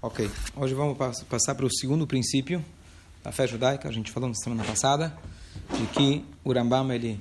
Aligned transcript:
Ok, 0.00 0.30
hoje 0.54 0.74
vamos 0.74 0.96
passar 1.28 1.56
para 1.56 1.66
o 1.66 1.74
segundo 1.74 2.06
princípio 2.06 2.64
da 3.24 3.32
fé 3.32 3.48
judaica. 3.48 3.88
A 3.88 3.92
gente 3.92 4.12
falou 4.12 4.28
na 4.28 4.34
semana 4.36 4.62
passada 4.62 5.12
de 5.76 5.86
que 5.88 6.24
o 6.44 6.52
Rambam 6.52 6.92
ele 6.92 7.18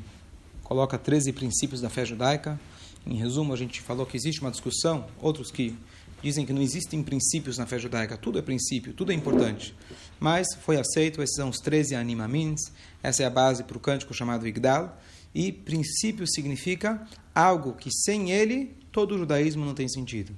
coloca 0.64 0.95
13 0.95 1.33
princípios 1.33 1.82
da 1.82 1.90
fé 1.90 2.05
judaica. 2.05 2.59
Em 3.03 3.16
resumo, 3.16 3.51
a 3.51 3.58
gente 3.58 3.82
falou 3.82 4.05
que 4.05 4.16
existe 4.16 4.42
uma 4.42 4.51
discussão, 4.51 5.08
outros 5.19 5.50
que 5.50 5.75
dizem 6.21 6.45
que 6.45 6.53
não 6.53 6.61
existem 6.61 7.01
princípios 7.01 7.58
na 7.58 7.66
fé 7.66 7.79
judaica, 7.79 8.16
tudo 8.16 8.38
é 8.38 8.43
princípio, 8.43 8.94
tudo 8.94 9.12
é 9.12 9.16
importante. 9.16 9.75
Mas 10.20 10.46
foi 10.62 10.80
aceito, 10.80 11.23
esses 11.23 11.36
são 11.36 11.50
os 11.50 11.57
13 11.57 11.96
animamins, 11.96 12.71
essa 13.02 13.23
é 13.23 13.25
a 13.25 13.32
base 13.32 13.64
para 13.64 13.75
o 13.75 13.80
cântico 13.80 14.14
chamado 14.14 14.48
Igdal. 14.48 14.96
E 15.34 15.52
princípio 15.52 16.28
significa 16.28 17.07
algo 17.34 17.73
que 17.73 17.89
sem 17.91 18.30
ele 18.30 18.75
todo 18.91 19.16
o 19.16 19.18
judaísmo 19.18 19.66
não 19.66 19.73
tem 19.73 19.89
sentido. 19.89 20.32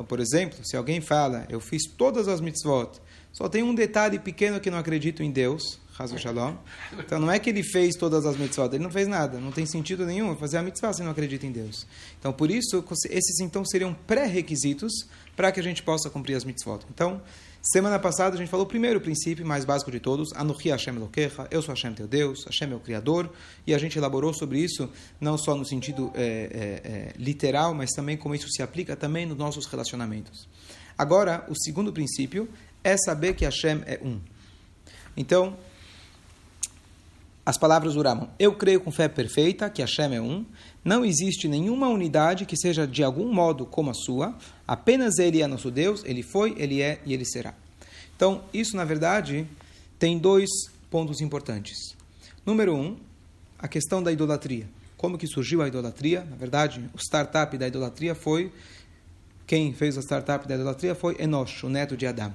Então, 0.00 0.06
por 0.06 0.18
exemplo, 0.18 0.64
se 0.64 0.78
alguém 0.78 0.98
fala, 0.98 1.44
eu 1.50 1.60
fiz 1.60 1.82
todas 1.84 2.26
as 2.26 2.40
mitzvot, 2.40 2.98
só 3.34 3.50
tem 3.50 3.62
um 3.62 3.74
detalhe 3.74 4.18
pequeno 4.18 4.58
que 4.58 4.70
não 4.70 4.78
acredito 4.78 5.22
em 5.22 5.30
Deus, 5.30 5.78
Hazu 5.98 6.16
Shalom. 6.16 6.54
Então, 6.98 7.20
não 7.20 7.30
é 7.30 7.38
que 7.38 7.50
ele 7.50 7.62
fez 7.62 7.96
todas 7.96 8.24
as 8.24 8.34
mitzvot, 8.34 8.74
ele 8.74 8.82
não 8.82 8.90
fez 8.90 9.06
nada, 9.06 9.38
não 9.38 9.52
tem 9.52 9.66
sentido 9.66 10.06
nenhum 10.06 10.34
fazer 10.36 10.56
a 10.56 10.62
mitzvah 10.62 10.94
se 10.94 11.02
não 11.02 11.10
acredita 11.10 11.44
em 11.44 11.52
Deus. 11.52 11.86
Então, 12.18 12.32
por 12.32 12.50
isso, 12.50 12.82
esses 13.10 13.40
então 13.40 13.62
seriam 13.62 13.92
pré-requisitos 13.92 14.90
para 15.36 15.52
que 15.52 15.60
a 15.60 15.62
gente 15.62 15.82
possa 15.82 16.08
cumprir 16.08 16.34
as 16.34 16.44
mitzvot. 16.44 16.80
Então, 16.90 17.20
Semana 17.62 17.98
passada 17.98 18.36
a 18.36 18.38
gente 18.38 18.48
falou 18.48 18.64
o 18.64 18.68
primeiro 18.68 19.02
princípio, 19.02 19.44
mais 19.44 19.66
básico 19.66 19.90
de 19.90 20.00
todos, 20.00 20.32
Anohi 20.32 20.70
Hashem 20.70 20.96
Elokecha, 20.96 21.46
eu 21.50 21.60
sou 21.60 21.74
Hashem 21.74 21.92
teu 21.92 22.08
Deus, 22.08 22.46
Hashem 22.46 22.72
é 22.72 22.74
o 22.74 22.80
Criador, 22.80 23.30
e 23.66 23.74
a 23.74 23.78
gente 23.78 23.98
elaborou 23.98 24.32
sobre 24.32 24.58
isso, 24.58 24.88
não 25.20 25.36
só 25.36 25.54
no 25.54 25.66
sentido 25.66 26.10
é, 26.14 26.22
é, 26.22 26.90
é, 26.90 27.12
literal, 27.18 27.74
mas 27.74 27.90
também 27.90 28.16
como 28.16 28.34
isso 28.34 28.48
se 28.48 28.62
aplica 28.62 28.96
também 28.96 29.26
nos 29.26 29.36
nossos 29.36 29.66
relacionamentos. 29.66 30.48
Agora, 30.96 31.44
o 31.50 31.54
segundo 31.54 31.92
princípio 31.92 32.48
é 32.82 32.96
saber 32.96 33.34
que 33.34 33.44
Hashem 33.44 33.82
é 33.84 34.00
um. 34.02 34.18
Então, 35.14 35.54
as 37.50 37.58
palavras 37.58 37.94
do 37.94 38.02
Raman, 38.02 38.28
eu 38.38 38.54
creio 38.54 38.80
com 38.80 38.92
fé 38.92 39.08
perfeita 39.08 39.68
que 39.68 39.82
Hashem 39.82 40.14
é 40.14 40.20
um, 40.20 40.46
não 40.84 41.04
existe 41.04 41.48
nenhuma 41.48 41.88
unidade 41.88 42.46
que 42.46 42.56
seja 42.56 42.86
de 42.86 43.02
algum 43.02 43.34
modo 43.34 43.66
como 43.66 43.90
a 43.90 43.92
sua, 43.92 44.38
apenas 44.68 45.18
Ele 45.18 45.42
é 45.42 45.48
nosso 45.48 45.68
Deus, 45.68 46.04
Ele 46.04 46.22
foi, 46.22 46.54
Ele 46.56 46.80
é 46.80 47.00
e 47.04 47.12
Ele 47.12 47.24
será. 47.24 47.52
Então, 48.14 48.44
isso 48.54 48.76
na 48.76 48.84
verdade 48.84 49.48
tem 49.98 50.16
dois 50.16 50.48
pontos 50.88 51.20
importantes. 51.20 51.96
Número 52.46 52.72
um, 52.72 52.96
a 53.58 53.66
questão 53.66 54.00
da 54.00 54.12
idolatria. 54.12 54.68
Como 54.96 55.18
que 55.18 55.26
surgiu 55.26 55.60
a 55.60 55.66
idolatria? 55.66 56.24
Na 56.30 56.36
verdade, 56.36 56.88
o 56.94 56.98
startup 56.98 57.58
da 57.58 57.66
idolatria 57.66 58.14
foi 58.14 58.52
quem 59.44 59.72
fez 59.72 59.98
a 59.98 60.02
startup 60.02 60.46
da 60.46 60.54
idolatria 60.54 60.94
foi 60.94 61.16
Enosh, 61.18 61.64
o 61.64 61.68
neto 61.68 61.96
de 61.96 62.06
Adão. 62.06 62.32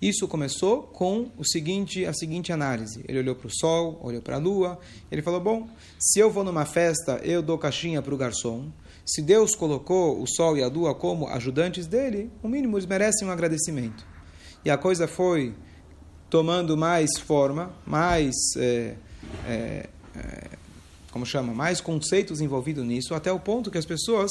Isso 0.00 0.28
começou 0.28 0.82
com 0.82 1.28
o 1.36 1.44
seguinte, 1.44 2.04
a 2.06 2.12
seguinte 2.12 2.52
análise. 2.52 3.04
Ele 3.08 3.18
olhou 3.18 3.34
para 3.34 3.48
o 3.48 3.50
sol, 3.50 3.98
olhou 4.00 4.22
para 4.22 4.36
a 4.36 4.38
lua, 4.38 4.78
ele 5.10 5.22
falou: 5.22 5.40
Bom, 5.40 5.68
se 5.98 6.20
eu 6.20 6.30
vou 6.30 6.44
numa 6.44 6.64
festa, 6.64 7.20
eu 7.24 7.42
dou 7.42 7.58
caixinha 7.58 8.00
para 8.00 8.14
o 8.14 8.16
garçom. 8.16 8.70
Se 9.04 9.20
Deus 9.20 9.56
colocou 9.56 10.22
o 10.22 10.26
sol 10.26 10.56
e 10.56 10.62
a 10.62 10.68
lua 10.68 10.94
como 10.94 11.26
ajudantes 11.28 11.86
dele, 11.86 12.30
o 12.42 12.48
mínimo 12.48 12.76
eles 12.76 12.86
merecem 12.86 13.26
um 13.26 13.30
agradecimento. 13.30 14.06
E 14.64 14.70
a 14.70 14.76
coisa 14.76 15.08
foi 15.08 15.54
tomando 16.30 16.76
mais 16.76 17.18
forma, 17.18 17.72
mais. 17.84 18.34
É, 18.56 18.94
é, 19.46 19.88
é, 20.14 20.48
como 21.10 21.26
chama? 21.26 21.52
Mais 21.52 21.80
conceitos 21.80 22.40
envolvidos 22.40 22.86
nisso, 22.86 23.14
até 23.14 23.32
o 23.32 23.40
ponto 23.40 23.70
que 23.70 23.78
as 23.78 23.86
pessoas 23.86 24.30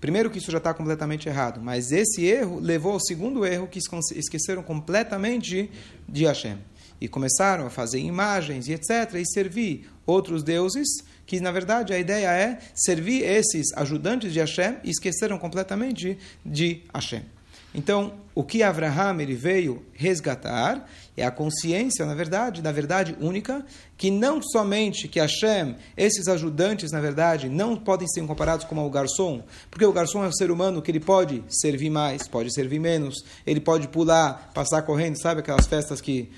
Primeiro 0.00 0.30
que 0.30 0.38
isso 0.38 0.50
já 0.50 0.58
está 0.58 0.74
completamente 0.74 1.28
errado, 1.28 1.60
mas 1.62 1.90
esse 1.90 2.24
erro 2.24 2.60
levou 2.60 2.92
ao 2.92 3.00
segundo 3.00 3.46
erro 3.46 3.66
que 3.66 3.78
esqueceram 4.14 4.62
completamente 4.62 5.70
de 6.08 6.24
Hashem. 6.24 6.58
E 7.00 7.08
começaram 7.08 7.66
a 7.66 7.70
fazer 7.70 7.98
imagens 7.98 8.68
e 8.68 8.72
etc. 8.72 9.14
e 9.14 9.26
servir 9.26 9.88
outros 10.06 10.42
deuses, 10.42 10.86
que 11.26 11.40
na 11.40 11.50
verdade 11.50 11.92
a 11.92 11.98
ideia 11.98 12.28
é 12.28 12.58
servir 12.74 13.22
esses 13.22 13.72
ajudantes 13.74 14.32
de 14.32 14.38
Hashem 14.38 14.76
e 14.84 14.90
esqueceram 14.90 15.38
completamente 15.38 16.18
de 16.44 16.82
Hashem. 16.94 17.35
Então, 17.76 18.14
o 18.34 18.42
que 18.42 18.62
Abraham 18.62 19.20
ele 19.20 19.34
veio 19.34 19.84
resgatar 19.92 20.88
é 21.14 21.24
a 21.24 21.30
consciência, 21.30 22.06
na 22.06 22.14
verdade, 22.14 22.62
da 22.62 22.72
verdade 22.72 23.14
única, 23.20 23.64
que 23.98 24.10
não 24.10 24.40
somente 24.42 25.06
que 25.06 25.20
Hashem, 25.20 25.76
esses 25.94 26.26
ajudantes, 26.26 26.90
na 26.90 27.00
verdade, 27.00 27.50
não 27.50 27.76
podem 27.76 28.08
ser 28.08 28.26
comparados 28.26 28.64
como 28.64 28.84
o 28.84 28.90
garçom, 28.90 29.42
porque 29.70 29.84
o 29.84 29.92
garçom 29.92 30.24
é 30.24 30.28
um 30.28 30.32
ser 30.32 30.50
humano 30.50 30.80
que 30.80 30.90
ele 30.90 31.00
pode 31.00 31.44
servir 31.50 31.90
mais, 31.90 32.26
pode 32.26 32.52
servir 32.52 32.78
menos, 32.78 33.22
ele 33.46 33.60
pode 33.60 33.88
pular, 33.88 34.50
passar 34.54 34.80
correndo, 34.82 35.20
sabe 35.20 35.40
aquelas 35.40 35.66
festas 35.66 36.00
que 36.00 36.30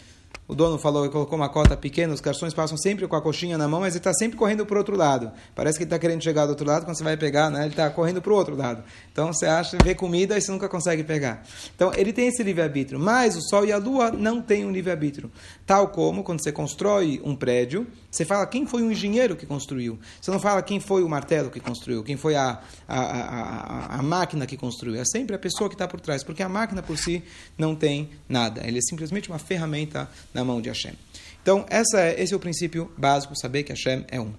o 0.49 0.55
dono 0.55 0.79
falou 0.79 1.05
e 1.05 1.11
colocou 1.11 1.37
uma 1.37 1.51
cota 1.51 1.77
pequena, 1.77 2.15
os 2.15 2.23
garçons 2.23 2.55
passam 2.55 2.79
sempre 2.79 3.07
com 3.07 3.15
a 3.15 3.21
coxinha 3.21 3.59
na 3.59 3.69
mão, 3.69 3.81
mas 3.81 3.93
ele 3.95 4.01
está 4.01 4.15
sempre 4.15 4.39
correndo 4.39 4.65
para 4.65 4.77
o 4.77 4.79
outro 4.79 4.97
lado. 4.97 5.31
Parece 5.55 5.77
que 5.77 5.85
ele 5.85 5.89
está 5.89 5.99
querendo 5.99 6.25
chegar 6.25 6.47
do 6.47 6.51
outro 6.51 6.67
lado, 6.67 6.87
quando 6.87 6.97
você 6.97 7.05
vai 7.05 7.19
pegar, 7.19 7.51
né, 7.51 7.61
ele 7.61 7.71
está 7.71 7.91
correndo 7.91 8.23
para 8.23 8.33
o 8.33 8.35
outro 8.35 8.57
lado. 8.57 8.83
Então 9.13 9.31
você 9.31 9.45
acha, 9.45 9.77
vê 9.85 9.95
comida 9.95 10.39
e 10.39 10.41
você 10.41 10.51
nunca 10.51 10.67
consegue 10.67 11.05
pegar. 11.05 11.45
Então 11.77 11.93
ele 11.95 12.15
tem 12.15 12.29
esse 12.29 12.43
livre-arbítrio, 12.43 12.99
mas 12.99 13.37
o 13.37 13.43
Sol 13.43 13.67
e 13.67 13.73
a 13.73 13.77
Lua 13.77 14.11
não 14.11 14.41
têm 14.41 14.65
um 14.65 14.71
livre-arbítrio. 14.71 15.31
Tal 15.67 15.89
como 15.89 16.25
quando 16.25 16.43
você 16.43 16.51
constrói 16.51 17.21
um 17.23 17.37
prédio, 17.37 17.87
você 18.11 18.25
fala 18.25 18.47
quem 18.47 18.67
foi 18.67 18.83
o 18.83 18.91
engenheiro 18.91 19.37
que 19.37 19.45
construiu. 19.45 19.99
Você 20.19 20.31
não 20.31 20.41
fala 20.41 20.63
quem 20.63 20.81
foi 20.81 21.05
o 21.05 21.09
martelo 21.11 21.51
que 21.51 21.61
construiu, 21.61 22.03
quem 22.03 22.17
foi 22.17 22.37
a, 22.37 22.59
a, 22.89 23.01
a, 23.01 23.99
a 23.99 24.03
máquina 24.03 24.47
que 24.47 24.57
construiu. 24.57 24.99
É 24.99 25.05
sempre 25.05 25.37
a 25.37 25.39
pessoa 25.39 25.69
que 25.69 25.75
está 25.75 25.87
por 25.87 26.01
trás, 26.01 26.25
porque 26.25 26.43
a 26.43 26.49
máquina 26.49 26.83
por 26.83 26.97
si 26.97 27.23
não 27.59 27.75
tem 27.75 28.09
nada. 28.27 28.67
Ele 28.67 28.79
é 28.79 28.81
simplesmente 28.81 29.29
uma 29.29 29.39
ferramenta 29.39 30.09
na 30.39 30.45
mão 30.45 30.61
de 30.61 30.69
Hashem. 30.69 30.95
Então, 31.43 31.67
essa 31.69 32.01
é, 32.01 32.23
esse 32.23 32.33
é 32.33 32.37
o 32.37 32.41
princípio 32.41 32.91
básico, 32.97 33.37
saber 33.37 33.65
que 33.65 33.73
Hashem 33.73 34.05
é 34.09 34.21
um. 34.21 34.33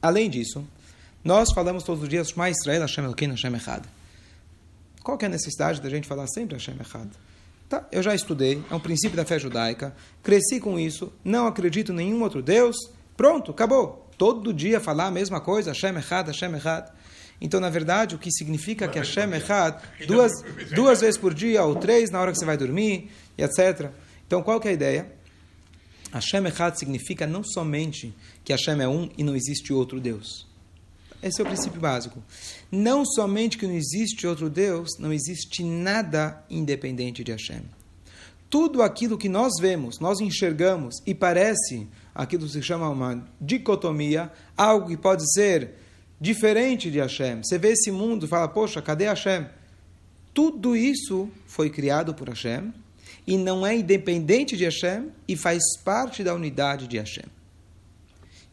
Além 0.00 0.28
disso, 0.28 0.64
nós 1.24 1.52
falamos 1.54 1.82
todos 1.82 2.02
os 2.02 2.08
dias, 2.08 2.32
mais 2.34 2.56
Israel, 2.58 2.82
Hashem 2.82 3.04
Eloquim, 3.04 3.30
Hashem 3.30 3.54
Echad. 3.54 3.84
Qual 5.02 5.16
que 5.16 5.24
é 5.24 5.28
a 5.28 5.30
necessidade 5.30 5.80
da 5.80 5.88
gente 5.88 6.06
falar 6.06 6.26
sempre 6.26 6.56
Hashem 6.56 6.76
Echad? 6.80 7.08
Tá, 7.68 7.86
eu 7.90 8.02
já 8.02 8.14
estudei, 8.14 8.62
é 8.70 8.74
um 8.74 8.80
princípio 8.80 9.16
da 9.16 9.24
fé 9.24 9.38
judaica, 9.38 9.94
cresci 10.22 10.60
com 10.60 10.78
isso, 10.78 11.10
não 11.24 11.46
acredito 11.46 11.90
em 11.92 11.96
nenhum 11.96 12.22
outro 12.22 12.42
Deus, 12.42 12.76
pronto, 13.16 13.50
acabou. 13.50 14.10
Todo 14.18 14.52
dia 14.52 14.78
falar 14.78 15.06
a 15.06 15.10
mesma 15.10 15.40
coisa, 15.40 15.70
Hashem 15.70 15.96
Echad, 15.96 16.26
Hashem 16.26 16.54
Echad. 16.54 16.90
Então, 17.40 17.58
na 17.58 17.70
verdade, 17.70 18.14
o 18.14 18.18
que 18.18 18.30
significa 18.30 18.86
que 18.88 18.98
Hashem 18.98 19.32
Echad, 19.32 19.80
duas, 20.06 20.32
duas 20.74 21.00
vezes 21.00 21.18
por 21.18 21.32
dia 21.32 21.64
ou 21.64 21.76
três 21.76 22.10
na 22.10 22.20
hora 22.20 22.30
que 22.30 22.38
você 22.38 22.44
vai 22.44 22.56
dormir, 22.58 23.10
etc. 23.38 23.90
Então, 24.32 24.42
qual 24.42 24.58
que 24.58 24.66
é 24.66 24.70
a 24.70 24.74
ideia? 24.74 25.12
Hashem 26.10 26.46
Echad 26.46 26.74
significa 26.78 27.26
não 27.26 27.44
somente 27.44 28.14
que 28.42 28.50
Hashem 28.50 28.80
é 28.80 28.88
um 28.88 29.10
e 29.18 29.22
não 29.22 29.36
existe 29.36 29.74
outro 29.74 30.00
Deus. 30.00 30.46
Esse 31.22 31.42
é 31.42 31.44
o 31.44 31.46
princípio 31.46 31.78
básico. 31.78 32.22
Não 32.70 33.04
somente 33.04 33.58
que 33.58 33.66
não 33.66 33.74
existe 33.74 34.26
outro 34.26 34.48
Deus, 34.48 34.88
não 34.98 35.12
existe 35.12 35.62
nada 35.62 36.42
independente 36.48 37.22
de 37.22 37.30
Hashem. 37.30 37.60
Tudo 38.48 38.80
aquilo 38.80 39.18
que 39.18 39.28
nós 39.28 39.52
vemos, 39.60 39.98
nós 39.98 40.18
enxergamos 40.18 40.94
e 41.06 41.14
parece 41.14 41.86
aquilo 42.14 42.46
que 42.46 42.52
se 42.52 42.62
chama 42.62 42.88
uma 42.88 43.28
dicotomia, 43.38 44.32
algo 44.56 44.88
que 44.88 44.96
pode 44.96 45.30
ser 45.34 45.74
diferente 46.18 46.90
de 46.90 46.98
Hashem. 47.00 47.42
Você 47.42 47.58
vê 47.58 47.72
esse 47.72 47.90
mundo 47.90 48.24
e 48.24 48.28
fala, 48.30 48.48
poxa, 48.48 48.80
cadê 48.80 49.04
Hashem? 49.04 49.44
Tudo 50.32 50.74
isso 50.74 51.28
foi 51.46 51.68
criado 51.68 52.14
por 52.14 52.30
Hashem 52.30 52.72
e 53.26 53.36
não 53.36 53.66
é 53.66 53.76
independente 53.76 54.56
de 54.56 54.64
Hashem 54.64 55.10
e 55.28 55.36
faz 55.36 55.62
parte 55.84 56.24
da 56.24 56.34
unidade 56.34 56.86
de 56.86 56.98
Hashem. 56.98 57.24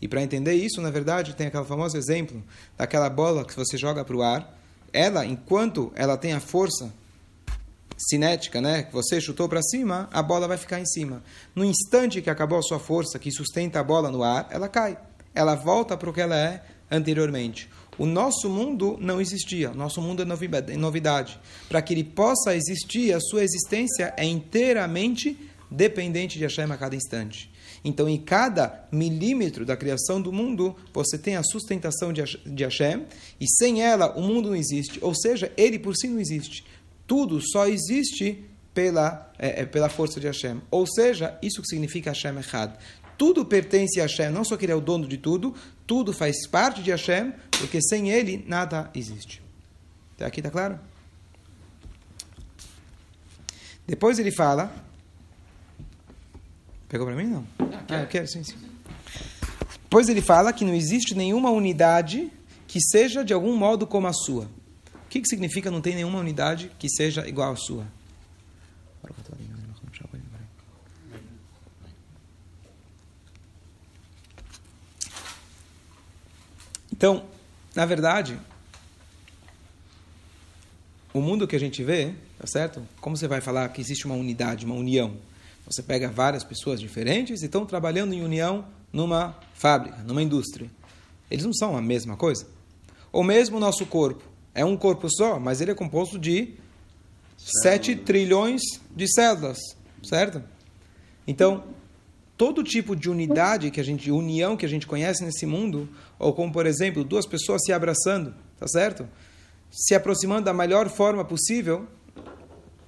E 0.01 0.07
para 0.07 0.21
entender 0.21 0.53
isso, 0.53 0.81
na 0.81 0.89
verdade, 0.89 1.35
tem 1.35 1.47
aquele 1.47 1.65
famoso 1.65 1.97
exemplo 1.97 2.41
daquela 2.77 3.09
bola 3.09 3.43
que 3.43 3.55
você 3.55 3.77
joga 3.77 4.05
para 4.05 4.15
o 4.15 4.21
ar. 4.21 4.57
Ela, 4.93 5.25
enquanto 5.25 5.91
ela 5.95 6.17
tem 6.17 6.33
a 6.33 6.39
força 6.39 6.91
cinética, 7.97 8.61
né, 8.61 8.83
que 8.83 8.93
você 8.93 9.19
chutou 9.19 9.49
para 9.49 9.61
cima, 9.61 10.09
a 10.13 10.23
bola 10.23 10.47
vai 10.47 10.57
ficar 10.57 10.79
em 10.79 10.85
cima. 10.85 11.21
No 11.53 11.65
instante 11.65 12.21
que 12.21 12.29
acabou 12.29 12.59
a 12.59 12.61
sua 12.63 12.79
força, 12.79 13.19
que 13.19 13.29
sustenta 13.29 13.79
a 13.79 13.83
bola 13.83 14.09
no 14.09 14.23
ar, 14.23 14.47
ela 14.51 14.69
cai. 14.69 14.97
Ela 15.35 15.55
volta 15.55 15.97
para 15.97 16.09
o 16.09 16.13
que 16.13 16.21
ela 16.21 16.37
é 16.37 16.63
anteriormente. 16.89 17.69
O 17.99 18.05
nosso 18.05 18.49
mundo 18.49 18.97
não 19.01 19.19
existia, 19.19 19.71
nosso 19.71 20.01
mundo 20.01 20.23
é 20.23 20.77
novidade. 20.77 21.37
Para 21.67 21.81
que 21.81 21.93
ele 21.93 22.03
possa 22.05 22.55
existir, 22.55 23.13
a 23.13 23.19
sua 23.19 23.43
existência 23.43 24.13
é 24.15 24.23
inteiramente 24.25 25.37
dependente 25.69 26.37
de 26.37 26.45
Hashem 26.45 26.71
a 26.71 26.77
cada 26.77 26.95
instante. 26.95 27.51
Então, 27.83 28.09
em 28.09 28.17
cada 28.17 28.87
milímetro 28.91 29.65
da 29.65 29.75
criação 29.75 30.21
do 30.21 30.31
mundo, 30.31 30.75
você 30.93 31.17
tem 31.17 31.35
a 31.35 31.43
sustentação 31.43 32.11
de 32.11 32.63
Hashem, 32.63 33.05
e 33.39 33.45
sem 33.57 33.81
ela 33.81 34.17
o 34.17 34.21
mundo 34.21 34.49
não 34.49 34.55
existe. 34.55 34.97
Ou 35.01 35.13
seja, 35.13 35.51
ele 35.57 35.77
por 35.77 35.95
si 35.95 36.07
não 36.07 36.19
existe. 36.19 36.65
Tudo 37.05 37.41
só 37.41 37.67
existe 37.67 38.45
pela, 38.73 39.31
é, 39.37 39.61
é 39.61 39.65
pela 39.65 39.89
força 39.89 40.19
de 40.19 40.27
Hashem. 40.27 40.61
Ou 40.71 40.87
seja, 40.87 41.37
isso 41.41 41.61
que 41.61 41.67
significa 41.67 42.11
Hashem 42.11 42.37
Echad. 42.37 42.73
Tudo 43.19 43.43
pertence 43.43 43.99
a 43.99 44.03
Hashem, 44.03 44.29
não 44.29 44.45
só 44.45 44.55
que 44.55 44.63
ele 44.63 44.71
é 44.71 44.75
o 44.75 44.79
dono 44.79 45.05
de 45.05 45.17
tudo, 45.17 45.53
tudo 45.85 46.13
faz 46.13 46.47
parte 46.47 46.81
de 46.81 46.89
Hashem, 46.89 47.33
porque 47.59 47.81
sem 47.81 48.09
ele 48.09 48.45
nada 48.47 48.89
existe. 48.95 49.41
Até 50.15 50.25
aqui 50.25 50.39
está 50.39 50.49
claro? 50.49 50.79
Depois 53.85 54.19
ele 54.19 54.31
fala. 54.31 54.73
Pegou 56.87 57.05
para 57.05 57.15
mim? 57.17 57.25
Não. 57.25 57.45
Ah, 57.89 58.03
eu 58.03 58.07
quero, 58.07 58.25
sim, 58.25 58.41
sim. 58.41 58.55
Depois 59.83 60.07
ele 60.07 60.21
fala 60.21 60.53
que 60.53 60.63
não 60.63 60.73
existe 60.73 61.13
nenhuma 61.13 61.49
unidade 61.49 62.31
que 62.67 62.79
seja 62.79 63.21
de 63.25 63.33
algum 63.33 63.53
modo 63.57 63.85
como 63.85 64.07
a 64.07 64.13
sua. 64.13 64.45
O 64.45 65.09
que, 65.09 65.19
que 65.19 65.27
significa 65.27 65.69
não 65.69 65.81
tem 65.81 65.93
nenhuma 65.93 66.19
unidade 66.19 66.71
que 66.79 66.87
seja 66.87 67.27
igual 67.27 67.51
à 67.51 67.55
sua? 67.57 67.85
Então, 76.99 77.23
na 77.73 77.85
verdade, 77.85 78.37
o 81.13 81.21
mundo 81.21 81.47
que 81.47 81.55
a 81.55 81.59
gente 81.59 81.81
vê, 81.81 82.13
tá 82.37 82.45
certo? 82.45 82.85
Como 82.99 83.15
você 83.15 83.25
vai 83.25 83.39
falar 83.39 83.69
que 83.69 83.79
existe 83.79 84.05
uma 84.05 84.15
unidade, 84.15 84.65
uma 84.65 84.75
união? 84.75 85.15
Você 85.65 85.81
pega 85.81 86.09
várias 86.09 86.43
pessoas 86.43 86.77
diferentes 86.77 87.41
e 87.41 87.45
estão 87.45 87.65
trabalhando 87.65 88.13
em 88.13 88.21
união 88.21 88.65
numa 88.91 89.33
fábrica, 89.53 89.95
numa 89.99 90.21
indústria. 90.21 90.69
Eles 91.31 91.45
não 91.45 91.53
são 91.53 91.77
a 91.77 91.81
mesma 91.81 92.17
coisa. 92.17 92.45
Ou 93.13 93.23
mesmo 93.23 93.55
o 93.55 93.61
nosso 93.61 93.85
corpo. 93.85 94.21
É 94.53 94.65
um 94.65 94.75
corpo 94.75 95.07
só, 95.09 95.39
mas 95.39 95.61
ele 95.61 95.71
é 95.71 95.75
composto 95.75 96.19
de 96.19 96.55
7 97.63 97.95
trilhões 97.95 98.61
de 98.93 99.07
células, 99.07 99.57
certo? 100.03 100.43
Então, 101.25 101.63
todo 102.39 102.63
tipo 102.63 102.95
de 102.95 103.09
unidade 103.09 103.69
que 103.69 103.81
a 103.81 103.83
gente, 103.83 104.09
união 104.09 104.55
que 104.55 104.65
a 104.65 104.69
gente 104.69 104.87
conhece 104.87 105.25
nesse 105.25 105.45
mundo, 105.45 105.89
ou 106.17 106.31
como 106.31 106.53
por 106.53 106.65
exemplo, 106.65 107.03
duas 107.03 107.25
pessoas 107.25 107.61
se 107.65 107.73
abraçando, 107.73 108.33
tá 108.57 108.65
certo? 108.65 109.05
Se 109.69 109.93
aproximando 109.93 110.45
da 110.45 110.53
melhor 110.53 110.87
forma 110.87 111.25
possível, 111.25 111.85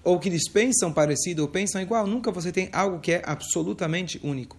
ou 0.06 0.18
que 0.18 0.30
eles 0.30 0.48
pensam 0.48 0.94
parecido 0.94 1.42
ou 1.42 1.50
pensam 1.50 1.81
igual, 1.81 2.07
nunca 2.07 2.31
você 2.31 2.50
tem 2.50 2.69
algo 2.71 3.01
que 3.01 3.12
é 3.12 3.21
absolutamente 3.25 4.21
único. 4.24 4.56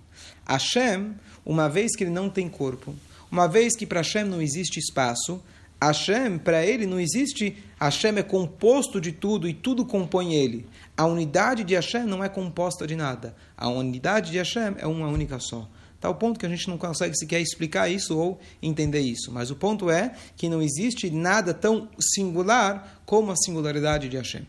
Hashem, 0.46 1.14
uma 1.42 1.70
vez 1.70 1.96
que 1.96 2.04
ele 2.04 2.10
não 2.10 2.28
tem 2.28 2.46
corpo, 2.46 2.94
uma 3.30 3.48
vez 3.48 3.74
que 3.74 3.86
para 3.86 4.00
Hashem 4.00 4.24
não 4.24 4.42
existe 4.42 4.78
espaço, 4.78 5.42
Hashem, 5.86 6.38
para 6.38 6.64
ele 6.64 6.86
não 6.86 7.00
existe, 7.00 7.56
Hashem 7.80 8.16
é 8.16 8.22
composto 8.22 9.00
de 9.00 9.10
tudo 9.10 9.48
e 9.48 9.54
tudo 9.54 9.84
compõe 9.84 10.34
ele. 10.34 10.66
A 10.96 11.06
unidade 11.06 11.64
de 11.64 11.74
Hashem 11.74 12.04
não 12.04 12.22
é 12.22 12.28
composta 12.28 12.86
de 12.86 12.94
nada. 12.94 13.34
A 13.56 13.68
unidade 13.68 14.30
de 14.30 14.38
Hashem 14.38 14.74
é 14.78 14.86
uma 14.86 15.08
única 15.08 15.38
só. 15.40 15.68
Tal 16.00 16.14
ponto 16.14 16.38
que 16.38 16.46
a 16.46 16.48
gente 16.48 16.68
não 16.68 16.76
consegue 16.76 17.16
sequer 17.16 17.40
explicar 17.40 17.88
isso 17.88 18.18
ou 18.18 18.40
entender 18.60 19.00
isso. 19.00 19.30
Mas 19.32 19.50
o 19.50 19.56
ponto 19.56 19.88
é 19.90 20.14
que 20.36 20.48
não 20.48 20.60
existe 20.60 21.10
nada 21.10 21.54
tão 21.54 21.88
singular 22.00 23.00
como 23.06 23.30
a 23.30 23.36
singularidade 23.36 24.08
de 24.08 24.16
Hashem. 24.16 24.46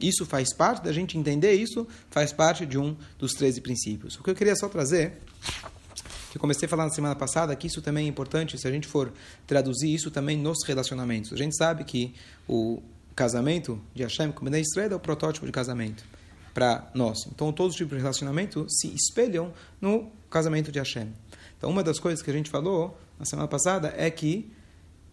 Isso 0.00 0.26
faz 0.26 0.52
parte 0.52 0.84
da 0.84 0.92
gente 0.92 1.16
entender 1.16 1.54
isso, 1.54 1.86
faz 2.10 2.32
parte 2.32 2.66
de 2.66 2.76
um 2.78 2.96
dos 3.18 3.32
13 3.32 3.60
princípios. 3.60 4.16
O 4.16 4.22
que 4.22 4.30
eu 4.30 4.34
queria 4.34 4.56
só 4.56 4.68
trazer, 4.68 5.18
que 6.34 6.38
comecei 6.40 6.66
a 6.66 6.68
falar 6.68 6.82
na 6.82 6.90
semana 6.90 7.14
passada, 7.14 7.54
que 7.54 7.68
isso 7.68 7.80
também 7.80 8.06
é 8.06 8.08
importante, 8.08 8.58
se 8.58 8.66
a 8.66 8.70
gente 8.70 8.88
for 8.88 9.12
traduzir 9.46 9.94
isso 9.94 10.10
também 10.10 10.36
nos 10.36 10.64
relacionamentos. 10.66 11.32
A 11.32 11.36
gente 11.36 11.56
sabe 11.56 11.84
que 11.84 12.12
o 12.48 12.82
casamento 13.14 13.80
de 13.94 14.02
Hashem 14.02 14.32
com 14.32 14.44
Bnei 14.44 14.62
Israel 14.62 14.90
é 14.90 14.96
o 14.96 14.98
protótipo 14.98 15.46
de 15.46 15.52
casamento 15.52 16.04
para 16.52 16.90
nós. 16.92 17.28
Então, 17.32 17.52
todos 17.52 17.74
os 17.74 17.76
tipos 17.76 17.96
de 17.96 18.02
relacionamento 18.02 18.66
se 18.68 18.92
espelham 18.92 19.52
no 19.80 20.10
casamento 20.28 20.72
de 20.72 20.80
Hashem. 20.80 21.12
Então, 21.56 21.70
uma 21.70 21.84
das 21.84 22.00
coisas 22.00 22.20
que 22.20 22.28
a 22.32 22.34
gente 22.34 22.50
falou 22.50 22.98
na 23.16 23.24
semana 23.24 23.46
passada 23.46 23.94
é 23.96 24.10
que 24.10 24.50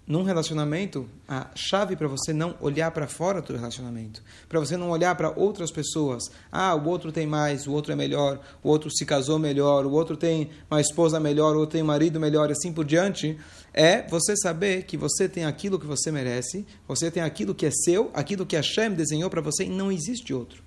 num 0.07 0.23
relacionamento, 0.23 1.07
a 1.27 1.49
chave 1.55 1.95
para 1.95 2.07
você 2.07 2.33
não 2.33 2.55
olhar 2.59 2.91
para 2.91 3.07
fora 3.07 3.41
do 3.41 3.55
relacionamento, 3.55 4.21
para 4.49 4.59
você 4.59 4.75
não 4.75 4.89
olhar 4.89 5.15
para 5.15 5.29
outras 5.29 5.71
pessoas. 5.71 6.23
Ah, 6.51 6.75
o 6.75 6.87
outro 6.87 7.11
tem 7.11 7.27
mais, 7.27 7.67
o 7.67 7.71
outro 7.71 7.93
é 7.93 7.95
melhor, 7.95 8.39
o 8.63 8.69
outro 8.69 8.89
se 8.91 9.05
casou 9.05 9.39
melhor, 9.39 9.85
o 9.85 9.91
outro 9.91 10.17
tem 10.17 10.49
uma 10.69 10.81
esposa 10.81 11.19
melhor, 11.19 11.55
o 11.55 11.59
outro 11.59 11.73
tem 11.73 11.83
um 11.83 11.85
marido 11.85 12.19
melhor, 12.19 12.49
e 12.49 12.53
assim 12.53 12.73
por 12.73 12.83
diante. 12.83 13.37
É 13.73 14.05
você 14.07 14.35
saber 14.35 14.83
que 14.83 14.97
você 14.97 15.29
tem 15.29 15.45
aquilo 15.45 15.79
que 15.79 15.85
você 15.85 16.11
merece, 16.11 16.65
você 16.87 17.09
tem 17.09 17.23
aquilo 17.23 17.55
que 17.55 17.65
é 17.65 17.71
seu, 17.71 18.11
aquilo 18.13 18.45
que 18.45 18.55
Hashem 18.55 18.93
desenhou 18.93 19.29
para 19.29 19.39
você 19.39 19.63
e 19.63 19.69
não 19.69 19.91
existe 19.91 20.33
outro. 20.33 20.61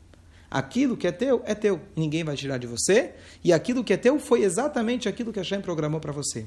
Aquilo 0.50 0.96
que 0.96 1.08
é 1.08 1.10
teu, 1.10 1.42
é 1.44 1.54
teu. 1.54 1.80
Ninguém 1.96 2.22
vai 2.22 2.36
tirar 2.36 2.58
de 2.58 2.66
você. 2.68 3.12
E 3.42 3.52
aquilo 3.52 3.82
que 3.82 3.92
é 3.92 3.96
teu 3.96 4.20
foi 4.20 4.44
exatamente 4.44 5.08
aquilo 5.08 5.32
que 5.32 5.40
Hashem 5.40 5.60
programou 5.60 5.98
para 5.98 6.12
você. 6.12 6.46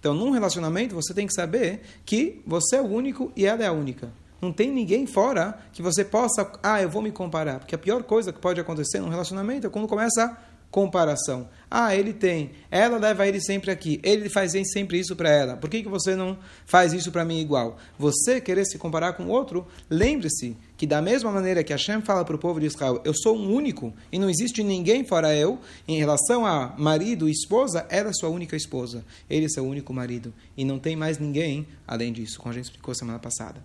Então, 0.00 0.14
num 0.14 0.30
relacionamento, 0.30 0.94
você 0.94 1.12
tem 1.12 1.26
que 1.26 1.34
saber 1.34 1.80
que 2.04 2.40
você 2.46 2.76
é 2.76 2.80
o 2.80 2.86
único 2.86 3.32
e 3.34 3.44
ela 3.44 3.62
é 3.62 3.66
a 3.66 3.72
única. 3.72 4.10
Não 4.40 4.52
tem 4.52 4.70
ninguém 4.70 5.06
fora 5.06 5.58
que 5.72 5.82
você 5.82 6.04
possa, 6.04 6.52
ah, 6.62 6.80
eu 6.80 6.88
vou 6.88 7.02
me 7.02 7.10
comparar. 7.10 7.58
Porque 7.58 7.74
a 7.74 7.78
pior 7.78 8.04
coisa 8.04 8.32
que 8.32 8.38
pode 8.38 8.60
acontecer 8.60 9.00
num 9.00 9.08
relacionamento 9.08 9.66
é 9.66 9.70
quando 9.70 9.88
começa 9.88 10.24
a 10.24 10.36
comparação. 10.70 11.48
Ah, 11.70 11.94
ele 11.94 12.12
tem, 12.12 12.52
ela 12.70 12.98
leva 12.98 13.26
ele 13.26 13.40
sempre 13.40 13.70
aqui, 13.70 14.00
ele 14.02 14.28
faz 14.28 14.52
sempre 14.72 14.98
isso 14.98 15.14
para 15.14 15.30
ela. 15.30 15.56
Por 15.56 15.68
que, 15.68 15.82
que 15.82 15.88
você 15.88 16.14
não 16.14 16.38
faz 16.66 16.92
isso 16.92 17.10
para 17.10 17.24
mim 17.24 17.40
igual? 17.40 17.78
Você 17.98 18.40
querer 18.40 18.64
se 18.64 18.78
comparar 18.78 19.14
com 19.14 19.28
outro, 19.28 19.66
lembre-se 19.90 20.56
que 20.76 20.86
da 20.86 21.02
mesma 21.02 21.30
maneira 21.30 21.64
que 21.64 21.72
Hashem 21.72 22.00
fala 22.02 22.24
para 22.24 22.36
o 22.36 22.38
povo 22.38 22.60
de 22.60 22.66
Israel, 22.66 23.02
eu 23.04 23.12
sou 23.14 23.36
um 23.36 23.52
único 23.52 23.92
e 24.12 24.18
não 24.18 24.30
existe 24.30 24.62
ninguém 24.62 25.04
fora 25.04 25.34
eu, 25.34 25.58
em 25.86 25.98
relação 25.98 26.46
a 26.46 26.74
marido 26.78 27.28
e 27.28 27.32
esposa, 27.32 27.86
ela 27.90 28.10
é 28.10 28.12
sua 28.12 28.28
única 28.28 28.56
esposa, 28.56 29.04
ele 29.28 29.46
é 29.46 29.48
seu 29.48 29.66
único 29.66 29.92
marido 29.92 30.32
e 30.56 30.64
não 30.64 30.78
tem 30.78 30.96
mais 30.96 31.18
ninguém 31.18 31.66
além 31.86 32.12
disso, 32.12 32.38
como 32.38 32.52
a 32.52 32.54
gente 32.54 32.66
explicou 32.66 32.94
semana 32.94 33.18
passada. 33.18 33.64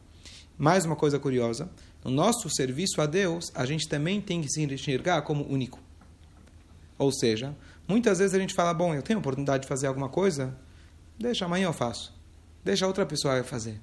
Mais 0.57 0.85
uma 0.85 0.95
coisa 0.95 1.19
curiosa, 1.19 1.69
no 2.03 2.11
nosso 2.11 2.49
serviço 2.49 3.01
a 3.01 3.05
Deus, 3.05 3.51
a 3.55 3.65
gente 3.65 3.87
também 3.87 4.21
tem 4.21 4.41
que 4.41 4.49
se 4.49 4.61
enxergar 4.61 5.21
como 5.21 5.45
único. 5.49 5.82
Ou 6.97 7.11
seja, 7.11 7.55
muitas 7.87 8.19
vezes 8.19 8.35
a 8.35 8.39
gente 8.39 8.53
fala, 8.53 8.73
bom, 8.73 8.93
eu 8.93 9.01
tenho 9.01 9.19
oportunidade 9.19 9.63
de 9.63 9.69
fazer 9.69 9.87
alguma 9.87 10.09
coisa, 10.09 10.57
deixa, 11.17 11.45
amanhã 11.45 11.65
eu 11.65 11.73
faço. 11.73 12.13
Deixa 12.63 12.87
outra 12.87 13.05
pessoa 13.05 13.43
fazer. 13.43 13.79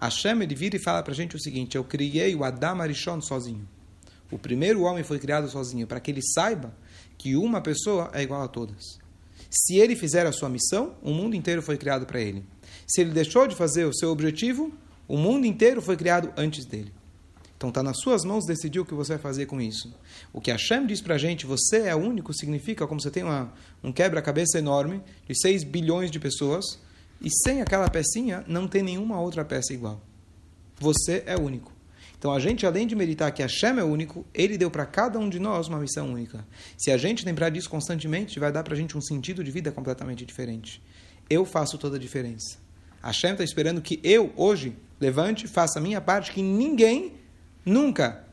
Hashem, 0.00 0.42
ele 0.42 0.54
vira 0.54 0.76
e 0.76 0.78
fala 0.78 1.02
para 1.02 1.12
a 1.12 1.16
gente 1.16 1.36
o 1.36 1.40
seguinte, 1.40 1.76
eu 1.76 1.84
criei 1.84 2.34
o 2.34 2.44
Adam 2.44 2.80
Arishon 2.80 3.20
sozinho. 3.20 3.66
O 4.30 4.38
primeiro 4.38 4.82
homem 4.82 5.04
foi 5.04 5.18
criado 5.18 5.48
sozinho, 5.48 5.86
para 5.86 6.00
que 6.00 6.10
ele 6.10 6.22
saiba 6.22 6.74
que 7.16 7.36
uma 7.36 7.60
pessoa 7.60 8.10
é 8.12 8.22
igual 8.22 8.42
a 8.42 8.48
todas. 8.48 8.98
Se 9.50 9.76
ele 9.76 9.94
fizer 9.94 10.26
a 10.26 10.32
sua 10.32 10.48
missão, 10.48 10.94
o 11.02 11.10
mundo 11.10 11.36
inteiro 11.36 11.62
foi 11.62 11.76
criado 11.76 12.04
para 12.04 12.20
ele. 12.20 12.44
Se 12.86 13.00
ele 13.00 13.10
deixou 13.10 13.46
de 13.46 13.54
fazer 13.54 13.84
o 13.84 13.94
seu 13.94 14.10
objetivo, 14.10 14.72
o 15.08 15.16
mundo 15.16 15.46
inteiro 15.46 15.80
foi 15.80 15.96
criado 15.96 16.32
antes 16.36 16.64
dele. 16.64 16.92
Então 17.56 17.70
está 17.70 17.82
nas 17.82 17.98
suas 18.00 18.24
mãos 18.24 18.44
decidir 18.44 18.80
o 18.80 18.84
que 18.84 18.94
você 18.94 19.14
vai 19.14 19.22
fazer 19.22 19.46
com 19.46 19.60
isso. 19.60 19.94
O 20.32 20.40
que 20.40 20.50
Hashem 20.50 20.86
diz 20.86 21.00
para 21.00 21.14
a 21.14 21.18
gente, 21.18 21.46
você 21.46 21.88
é 21.88 21.94
único, 21.94 22.34
significa 22.34 22.86
como 22.86 23.00
você 23.00 23.10
tem 23.10 23.22
uma, 23.22 23.52
um 23.82 23.90
quebra-cabeça 23.90 24.58
enorme 24.58 25.02
de 25.26 25.38
6 25.40 25.64
bilhões 25.64 26.10
de 26.10 26.20
pessoas 26.20 26.78
e 27.20 27.30
sem 27.30 27.62
aquela 27.62 27.88
pecinha 27.88 28.44
não 28.46 28.68
tem 28.68 28.82
nenhuma 28.82 29.18
outra 29.18 29.44
peça 29.44 29.72
igual. 29.72 30.00
Você 30.78 31.22
é 31.26 31.36
único. 31.36 31.72
Então 32.18 32.32
a 32.32 32.38
gente, 32.38 32.66
além 32.66 32.86
de 32.86 32.94
meditar 32.94 33.32
que 33.32 33.42
Hashem 33.42 33.78
é 33.78 33.84
único, 33.84 34.26
ele 34.34 34.58
deu 34.58 34.70
para 34.70 34.84
cada 34.84 35.18
um 35.18 35.28
de 35.28 35.38
nós 35.38 35.68
uma 35.68 35.78
missão 35.78 36.12
única. 36.12 36.46
Se 36.76 36.90
a 36.90 36.96
gente 36.96 37.24
lembrar 37.24 37.50
disso 37.50 37.70
constantemente, 37.70 38.38
vai 38.38 38.52
dar 38.52 38.62
para 38.62 38.74
a 38.74 38.76
gente 38.76 38.96
um 38.96 39.00
sentido 39.00 39.42
de 39.42 39.50
vida 39.50 39.72
completamente 39.72 40.26
diferente. 40.26 40.82
Eu 41.28 41.44
faço 41.44 41.78
toda 41.78 41.96
a 41.96 42.00
diferença. 42.00 42.58
Hashem 43.02 43.32
está 43.32 43.44
esperando 43.44 43.80
que 43.80 44.00
eu, 44.02 44.32
hoje, 44.36 44.76
levante, 45.00 45.46
faça 45.46 45.78
a 45.78 45.82
minha 45.82 46.00
parte, 46.00 46.32
que 46.32 46.42
ninguém 46.42 47.14
Nunca, 47.66 48.24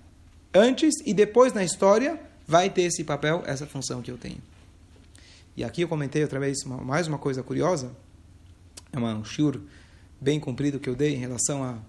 antes 0.53 0.93
e 1.03 1.11
depois 1.11 1.53
na 1.53 1.63
história, 1.63 2.19
vai 2.47 2.69
ter 2.69 2.83
esse 2.83 3.03
papel, 3.03 3.41
essa 3.47 3.65
função 3.65 3.99
que 3.99 4.11
eu 4.11 4.17
tenho. 4.17 4.37
E 5.57 5.63
aqui 5.63 5.81
eu 5.81 5.87
comentei 5.87 6.21
outra 6.21 6.39
vez 6.39 6.61
uma, 6.63 6.77
mais 6.77 7.07
uma 7.07 7.17
coisa 7.17 7.41
curiosa. 7.41 7.91
É 8.91 8.97
uma, 8.99 9.15
um 9.15 9.25
shiur 9.25 9.59
bem 10.21 10.39
comprido 10.39 10.79
que 10.79 10.87
eu 10.87 10.95
dei 10.95 11.15
em 11.15 11.17
relação 11.17 11.63
a 11.63 11.79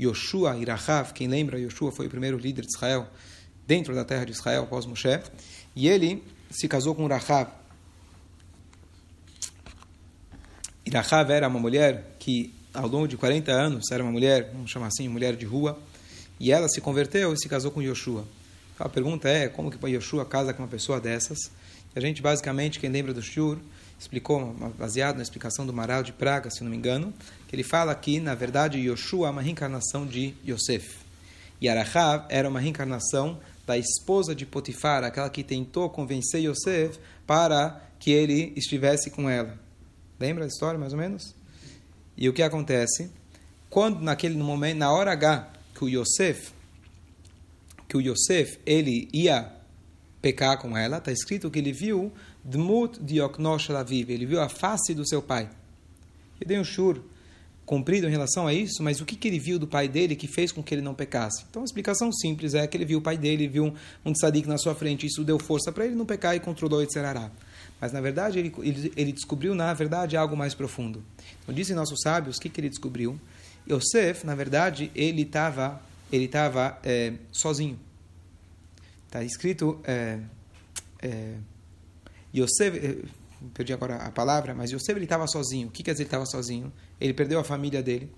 Yoshua 0.00 0.56
e 0.56 0.64
Rahav. 0.64 1.12
Quem 1.12 1.28
lembra, 1.28 1.60
Yoshua 1.60 1.92
foi 1.92 2.06
o 2.06 2.10
primeiro 2.10 2.38
líder 2.38 2.62
de 2.62 2.68
Israel 2.74 3.06
dentro 3.66 3.94
da 3.94 4.02
terra 4.02 4.24
de 4.24 4.32
Israel 4.32 4.62
após 4.62 4.86
Moshe. 4.86 5.20
E 5.76 5.88
ele 5.88 6.24
se 6.50 6.66
casou 6.66 6.94
com 6.94 7.06
Rahav. 7.06 7.50
E 10.86 10.90
Rahav 10.90 11.30
era 11.30 11.48
uma 11.48 11.60
mulher 11.60 12.16
que, 12.18 12.54
ao 12.72 12.88
longo 12.88 13.06
de 13.06 13.18
40 13.18 13.52
anos, 13.52 13.90
era 13.92 14.02
uma 14.02 14.12
mulher, 14.12 14.50
vamos 14.54 14.70
chamar 14.70 14.86
assim, 14.86 15.06
mulher 15.06 15.36
de 15.36 15.44
rua 15.44 15.78
e 16.40 16.52
ela 16.52 16.68
se 16.68 16.80
converteu 16.80 17.32
e 17.32 17.38
se 17.38 17.48
casou 17.48 17.70
com 17.70 17.82
Yoshua. 17.82 18.24
A 18.78 18.88
pergunta 18.88 19.28
é, 19.28 19.48
como 19.48 19.70
que 19.70 19.86
Yoshua 19.88 20.24
casa 20.24 20.54
com 20.54 20.62
uma 20.62 20.68
pessoa 20.68 21.00
dessas? 21.00 21.50
E 21.94 21.98
a 21.98 22.00
gente, 22.00 22.22
basicamente, 22.22 22.78
quem 22.78 22.90
lembra 22.90 23.12
do 23.12 23.20
Shur, 23.20 23.58
explicou, 23.98 24.54
baseado 24.78 25.16
na 25.16 25.22
explicação 25.22 25.66
do 25.66 25.72
Maral 25.72 26.02
de 26.02 26.12
Praga, 26.12 26.48
se 26.50 26.62
não 26.62 26.70
me 26.70 26.76
engano, 26.76 27.12
que 27.48 27.56
ele 27.56 27.64
fala 27.64 27.94
que, 27.94 28.20
na 28.20 28.34
verdade, 28.34 28.78
Yoshua 28.78 29.28
é 29.28 29.30
uma 29.30 29.42
reencarnação 29.42 30.06
de 30.06 30.34
Yosef. 30.46 30.98
E 31.60 31.68
Arahav 31.68 32.26
era 32.28 32.48
uma 32.48 32.60
reencarnação 32.60 33.40
da 33.66 33.76
esposa 33.76 34.34
de 34.34 34.46
Potifar, 34.46 35.02
aquela 35.02 35.28
que 35.28 35.42
tentou 35.42 35.90
convencer 35.90 36.42
Yosef 36.42 36.98
para 37.26 37.82
que 37.98 38.12
ele 38.12 38.52
estivesse 38.56 39.10
com 39.10 39.28
ela. 39.28 39.58
Lembra 40.20 40.44
da 40.44 40.48
história, 40.48 40.78
mais 40.78 40.92
ou 40.92 40.98
menos? 40.98 41.34
E 42.16 42.28
o 42.28 42.32
que 42.32 42.42
acontece? 42.42 43.10
Quando, 43.68 44.00
naquele 44.00 44.36
momento, 44.36 44.78
na 44.78 44.92
hora 44.92 45.12
H, 45.12 45.52
que 45.78 45.84
o 45.84 45.88
Yosef, 45.88 46.50
que 47.88 47.96
o 47.96 48.00
Yosef, 48.00 48.58
ele 48.66 49.08
ia 49.12 49.52
pecar 50.20 50.58
com 50.58 50.76
ela, 50.76 50.98
está 50.98 51.12
escrito 51.12 51.48
que 51.48 51.60
ele 51.60 51.72
viu 51.72 52.12
Dmut 52.44 52.98
Dioknosh 53.00 53.68
Laviv, 53.68 54.10
ele 54.10 54.26
viu 54.26 54.40
a 54.40 54.48
face 54.48 54.92
do 54.92 55.06
seu 55.06 55.22
pai. 55.22 55.48
Eu 56.40 56.48
dei 56.48 56.58
um 56.58 56.64
shur 56.64 57.00
comprido 57.64 58.08
em 58.08 58.10
relação 58.10 58.48
a 58.48 58.52
isso, 58.52 58.82
mas 58.82 59.00
o 59.00 59.04
que, 59.04 59.14
que 59.14 59.28
ele 59.28 59.38
viu 59.38 59.56
do 59.56 59.68
pai 59.68 59.86
dele 59.86 60.16
que 60.16 60.26
fez 60.26 60.50
com 60.50 60.64
que 60.64 60.74
ele 60.74 60.82
não 60.82 60.94
pecasse? 60.94 61.44
Então 61.48 61.62
a 61.62 61.64
explicação 61.64 62.10
simples 62.12 62.54
é 62.54 62.66
que 62.66 62.76
ele 62.76 62.84
viu 62.84 62.98
o 62.98 63.02
pai 63.02 63.16
dele, 63.16 63.46
viu 63.46 63.72
um, 64.04 64.12
tzadik 64.12 64.48
na 64.48 64.58
sua 64.58 64.74
frente, 64.74 65.06
isso 65.06 65.22
deu 65.22 65.38
força 65.38 65.70
para 65.70 65.86
ele 65.86 65.94
não 65.94 66.06
pecar 66.06 66.34
e 66.34 66.40
controlou 66.40 66.82
etc. 66.82 66.96
Mas 67.80 67.92
na 67.92 68.00
verdade 68.00 68.40
ele, 68.40 68.52
ele, 68.62 68.92
ele, 68.96 69.12
descobriu 69.12 69.54
na 69.54 69.72
verdade 69.74 70.16
algo 70.16 70.36
mais 70.36 70.54
profundo. 70.54 71.04
Então 71.42 71.54
dizem 71.54 71.76
nossos 71.76 72.00
sábios, 72.02 72.36
o 72.36 72.40
que, 72.40 72.48
que 72.48 72.60
ele 72.60 72.68
descobriu? 72.68 73.20
Yosef, 73.70 74.24
na 74.24 74.34
verdade, 74.34 74.90
ele 74.94 75.22
estava 75.22 75.80
ele 76.10 76.26
tava, 76.26 76.78
é, 76.82 77.12
sozinho. 77.30 77.78
Está 79.06 79.22
escrito 79.22 79.80
é, 79.84 80.18
é, 81.02 81.34
Yosef, 82.34 82.78
é, 82.78 82.96
perdi 83.54 83.72
agora 83.72 83.96
a 83.96 84.10
palavra, 84.10 84.54
mas 84.54 84.70
Yosef 84.70 84.92
ele 84.92 85.04
estava 85.04 85.26
sozinho. 85.26 85.68
O 85.68 85.70
que 85.70 85.82
quer 85.82 85.92
dizer 85.92 86.04
ele 86.04 86.08
estava 86.08 86.26
sozinho? 86.26 86.72
Ele 87.00 87.12
perdeu 87.12 87.38
a 87.38 87.44
família 87.44 87.82
dele. 87.82 88.10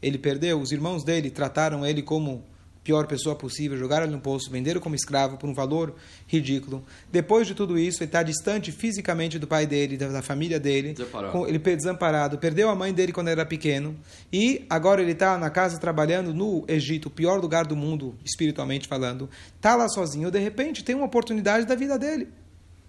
Ele 0.00 0.18
perdeu, 0.18 0.60
os 0.60 0.70
irmãos 0.70 1.02
dele 1.02 1.30
trataram 1.30 1.84
ele 1.84 2.02
como 2.02 2.44
pior 2.84 3.06
pessoa 3.06 3.34
possível, 3.34 3.78
jogaram 3.78 4.04
ele 4.04 4.14
no 4.14 4.20
poço, 4.20 4.50
venderam 4.50 4.78
como 4.78 4.94
escravo 4.94 5.38
por 5.38 5.48
um 5.48 5.54
valor 5.54 5.94
ridículo. 6.26 6.84
Depois 7.10 7.46
de 7.46 7.54
tudo 7.54 7.78
isso, 7.78 8.02
ele 8.02 8.08
está 8.08 8.22
distante 8.22 8.70
fisicamente 8.70 9.38
do 9.38 9.46
pai 9.46 9.66
dele, 9.66 9.96
da, 9.96 10.08
da 10.08 10.22
família 10.22 10.60
dele. 10.60 10.92
Desamparado. 10.92 11.48
ele 11.48 11.58
desamparado, 11.58 12.38
perdeu 12.38 12.68
a 12.68 12.74
mãe 12.74 12.92
dele 12.92 13.10
quando 13.10 13.28
era 13.28 13.46
pequeno. 13.46 13.96
E 14.30 14.66
agora 14.68 15.00
ele 15.00 15.12
está 15.12 15.38
na 15.38 15.48
casa 15.48 15.78
trabalhando 15.78 16.34
no 16.34 16.62
Egito, 16.68 17.06
o 17.06 17.10
pior 17.10 17.40
lugar 17.40 17.66
do 17.66 17.74
mundo, 17.74 18.14
espiritualmente 18.22 18.86
falando. 18.86 19.30
Está 19.56 19.74
lá 19.74 19.88
sozinho. 19.88 20.30
De 20.30 20.38
repente, 20.38 20.84
tem 20.84 20.94
uma 20.94 21.06
oportunidade 21.06 21.66
da 21.66 21.74
vida 21.74 21.98
dele. 21.98 22.28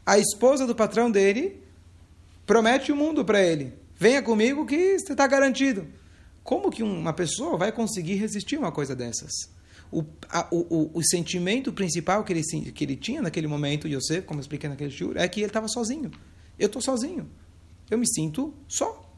A 0.05 0.19
esposa 0.19 0.67
do 0.67 0.75
patrão 0.75 1.09
dele 1.09 1.63
promete 2.45 2.91
o 2.91 2.95
mundo 2.95 3.23
para 3.23 3.41
ele. 3.41 3.73
Venha 3.97 4.21
comigo 4.21 4.65
que 4.65 4.99
você 4.99 5.13
está 5.13 5.25
garantido. 5.25 5.87
Como 6.43 6.69
que 6.69 6.83
uma 6.83 7.13
pessoa 7.13 7.57
vai 7.57 7.71
conseguir 7.71 8.15
resistir 8.15 8.57
a 8.57 8.59
uma 8.59 8.71
coisa 8.73 8.93
dessas? 8.93 9.54
O, 9.95 10.03
a, 10.29 10.45
o, 10.51 10.91
o, 10.93 11.01
sentimento 11.05 11.71
principal 11.71 12.21
que 12.25 12.33
ele, 12.33 12.41
que 12.73 12.83
ele 12.83 12.97
tinha 12.97 13.21
naquele 13.21 13.47
momento, 13.47 13.87
Yosef, 13.87 14.23
como 14.23 14.39
eu 14.39 14.41
expliquei 14.41 14.69
naquele 14.69 14.91
show, 14.91 15.13
é 15.15 15.25
que 15.25 15.39
ele 15.39 15.47
estava 15.47 15.69
sozinho. 15.69 16.11
Eu 16.59 16.65
estou 16.65 16.81
sozinho. 16.81 17.29
Eu 17.89 17.97
me 17.97 18.05
sinto 18.05 18.53
só. 18.67 19.09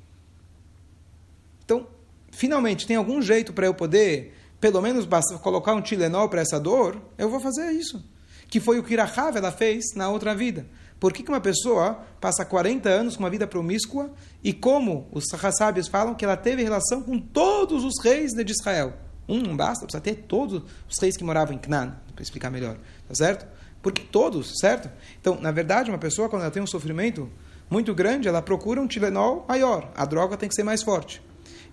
Então, 1.66 1.88
finalmente, 2.30 2.86
tem 2.86 2.96
algum 2.96 3.20
jeito 3.24 3.54
para 3.54 3.66
eu 3.66 3.74
poder, 3.74 4.36
pelo 4.62 4.80
menos, 4.80 5.08
colocar 5.42 5.74
um 5.74 5.82
Tilenol 5.82 6.30
para 6.30 6.42
essa 6.42 6.60
dor? 6.60 7.02
Eu 7.18 7.28
vou 7.28 7.40
fazer 7.40 7.72
isso. 7.72 8.06
Que 8.48 8.60
foi 8.60 8.78
o 8.78 8.84
que 8.84 8.94
Irachav 8.94 9.36
ela 9.36 9.52
fez 9.52 9.96
na 9.96 10.10
outra 10.10 10.36
vida. 10.36 10.68
Por 11.00 11.12
que, 11.12 11.24
que 11.24 11.32
uma 11.32 11.42
pessoa 11.42 12.04
passa 12.22 12.46
40 12.46 12.88
anos 12.88 13.16
com 13.16 13.24
uma 13.24 13.32
vida 13.32 13.48
promíscua 13.48 14.12
e 14.44 14.54
como 14.54 15.08
os 15.12 15.26
sábios 15.58 15.88
falam 15.88 16.14
que 16.14 16.24
ela 16.24 16.38
teve 16.38 16.62
relação 16.62 17.02
com 17.02 17.18
todos 17.18 17.84
os 17.84 17.94
reis 18.04 18.34
de 18.34 18.52
Israel? 18.52 19.07
Um 19.28 19.42
não 19.42 19.56
basta, 19.58 19.86
precisa 19.86 20.02
ter 20.02 20.16
todos 20.28 20.64
os 20.90 20.98
reis 21.00 21.18
que 21.18 21.24
moravam 21.24 21.54
em 21.54 21.58
Canaan, 21.58 21.96
para 22.14 22.24
explicar 22.24 22.50
melhor, 22.50 22.78
tá 23.08 23.14
certo? 23.16 23.46
Porque 23.82 24.02
todos, 24.02 24.54
certo? 24.60 24.90
Então, 25.20 25.40
na 25.40 25.52
verdade, 25.52 25.90
uma 25.90 25.98
pessoa, 25.98 26.30
quando 26.30 26.44
ela 26.44 26.52
tem 26.52 26.62
um 26.62 26.68
sofrimento 26.68 27.30
muito 27.70 27.94
grande, 27.94 28.28
ela 28.28 28.42
procura 28.42 28.82
um 28.82 28.88
Tilenol 28.88 29.46
maior. 29.48 29.92
A 29.96 30.06
droga 30.06 30.38
tem 30.38 30.50
que 30.50 30.56
ser 30.56 30.64
mais 30.64 30.82
forte. 30.82 31.22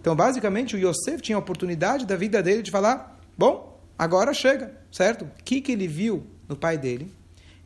Então, 0.00 0.14
basicamente, 0.14 0.76
o 0.76 0.78
Yosef 0.78 1.22
tinha 1.22 1.36
a 1.36 1.38
oportunidade 1.38 2.04
da 2.04 2.16
vida 2.16 2.42
dele 2.42 2.62
de 2.62 2.70
falar: 2.70 3.18
bom, 3.38 3.80
agora 3.98 4.34
chega, 4.34 4.72
certo? 4.92 5.24
O 5.24 5.30
que, 5.44 5.60
que 5.60 5.72
ele 5.72 5.88
viu 5.88 6.26
no 6.48 6.56
pai 6.56 6.76
dele? 6.76 7.10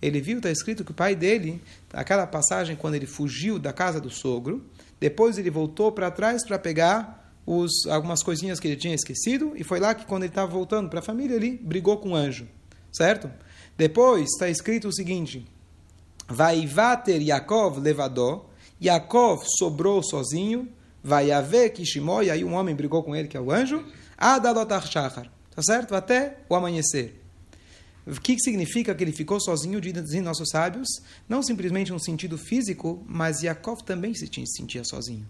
Ele 0.00 0.21
viu, 0.21 0.37
está 0.37 0.50
escrito 0.50 0.85
que 0.85 0.92
o 0.92 0.95
pai 0.95 1.16
dele, 1.16 1.61
aquela 1.92 2.26
passagem 2.26 2.76
quando 2.76 2.95
ele 2.95 3.07
fugiu 3.07 3.59
da 3.59 3.73
casa 3.73 4.00
do 4.00 4.11
sogro, 4.11 4.64
depois 5.00 5.37
ele 5.38 5.50
voltou 5.50 5.90
para 5.90 6.11
trás 6.11 6.47
para 6.47 6.59
pegar 6.59 7.28
os, 7.49 7.87
algumas 7.87 8.23
coisinhas 8.23 8.61
que 8.61 8.69
ele 8.69 8.76
tinha 8.76 8.95
esquecido, 8.95 9.55
e 9.57 9.64
foi 9.64 9.81
lá 9.81 9.95
que, 9.95 10.05
quando 10.05 10.25
ele 10.25 10.31
estava 10.31 10.52
voltando 10.52 10.90
para 10.90 10.99
a 10.99 11.02
família, 11.02 11.35
ele 11.35 11.57
brigou 11.57 11.97
com 11.97 12.11
o 12.11 12.14
anjo, 12.14 12.47
certo? 12.93 13.31
Depois 13.75 14.28
está 14.35 14.50
escrito 14.50 14.88
o 14.88 14.93
seguinte: 14.93 15.47
Vaivater 16.28 17.23
Yaakov 17.23 17.78
levador, 17.78 18.45
Yaakov 18.83 19.45
sobrou 19.59 20.02
sozinho, 20.02 20.69
vai 21.02 21.31
haver 21.31 21.71
Kishimó, 21.71 22.21
e 22.21 22.31
aí 22.31 22.45
um 22.45 22.52
homem 22.52 22.76
brigou 22.76 23.02
com 23.02 23.17
ele, 23.17 23.28
que 23.28 23.37
é 23.37 23.40
o 23.40 23.50
anjo, 23.50 23.83
Adalotar 24.19 24.87
Shachar, 24.87 25.33
tá 25.55 25.62
certo? 25.62 25.95
Até 25.95 26.40
o 26.50 26.55
amanhecer. 26.55 27.19
O 28.07 28.21
que 28.21 28.38
significa 28.38 28.95
que 28.95 29.02
ele 29.02 29.12
ficou 29.12 29.40
sozinho, 29.40 29.81
dizem 29.81 30.21
nossos 30.21 30.50
sábios? 30.50 30.88
Não 31.26 31.43
simplesmente 31.43 31.93
no 31.93 32.00
sentido 32.00 32.37
físico, 32.37 33.02
mas 33.07 33.43
Yaakov 33.43 33.83
também 33.85 34.12
se 34.12 34.28
sentia 34.47 34.85
sozinho. 34.85 35.26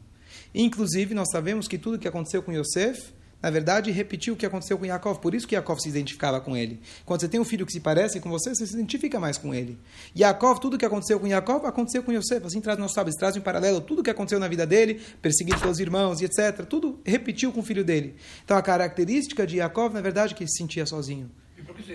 Inclusive, 0.55 1.15
nós 1.15 1.29
sabemos 1.31 1.69
que 1.69 1.79
tudo 1.79 1.95
o 1.95 1.99
que 1.99 2.09
aconteceu 2.09 2.43
com 2.43 2.53
Yosef, 2.53 3.13
na 3.41 3.51
verdade, 3.51 3.93
repetiu 3.93 4.35
o 4.35 4.37
que 4.37 4.45
aconteceu 4.45 4.77
com 4.77 4.85
Yaakov. 4.85 5.21
Por 5.21 5.33
isso 5.33 5.47
que 5.47 5.55
Yaakov 5.55 5.81
se 5.81 5.89
identificava 5.89 6.41
com 6.41 6.57
ele. 6.57 6.81
Quando 7.05 7.21
você 7.21 7.29
tem 7.29 7.39
um 7.39 7.45
filho 7.45 7.65
que 7.65 7.73
se 7.73 7.79
parece 7.79 8.19
com 8.19 8.29
você, 8.29 8.53
você 8.53 8.67
se 8.67 8.75
identifica 8.75 9.21
mais 9.21 9.39
com 9.39 9.55
ele. 9.55 9.79
Yaakov, 10.17 10.59
tudo 10.61 10.75
o 10.75 10.79
que 10.79 10.85
aconteceu 10.85 11.21
com 11.21 11.27
Yaakov, 11.27 11.65
aconteceu 11.65 12.03
com 12.03 12.13
Yosef. 12.13 12.45
Assim 12.45 12.61
traz 12.61 12.77
nossos 12.79 12.95
sábios, 12.95 13.15
traz 13.15 13.37
em 13.37 13.41
paralelo 13.41 13.81
tudo 13.81 14.01
o 14.01 14.03
que 14.03 14.11
aconteceu 14.11 14.41
na 14.41 14.49
vida 14.49 14.67
dele, 14.67 15.01
perseguido 15.23 15.61
pelos 15.61 15.79
irmãos 15.79 16.21
e 16.21 16.25
etc. 16.25 16.67
Tudo 16.69 17.01
repetiu 17.05 17.53
com 17.53 17.61
o 17.61 17.63
filho 17.63 17.85
dele. 17.85 18.17
Então, 18.45 18.57
a 18.57 18.63
característica 18.63 19.47
de 19.47 19.59
Yaakov, 19.59 19.95
na 19.95 20.01
verdade, 20.01 20.35
é 20.35 20.37
que 20.37 20.43
ele 20.43 20.51
se 20.51 20.59
sentia 20.59 20.85
sozinho. 20.85 21.31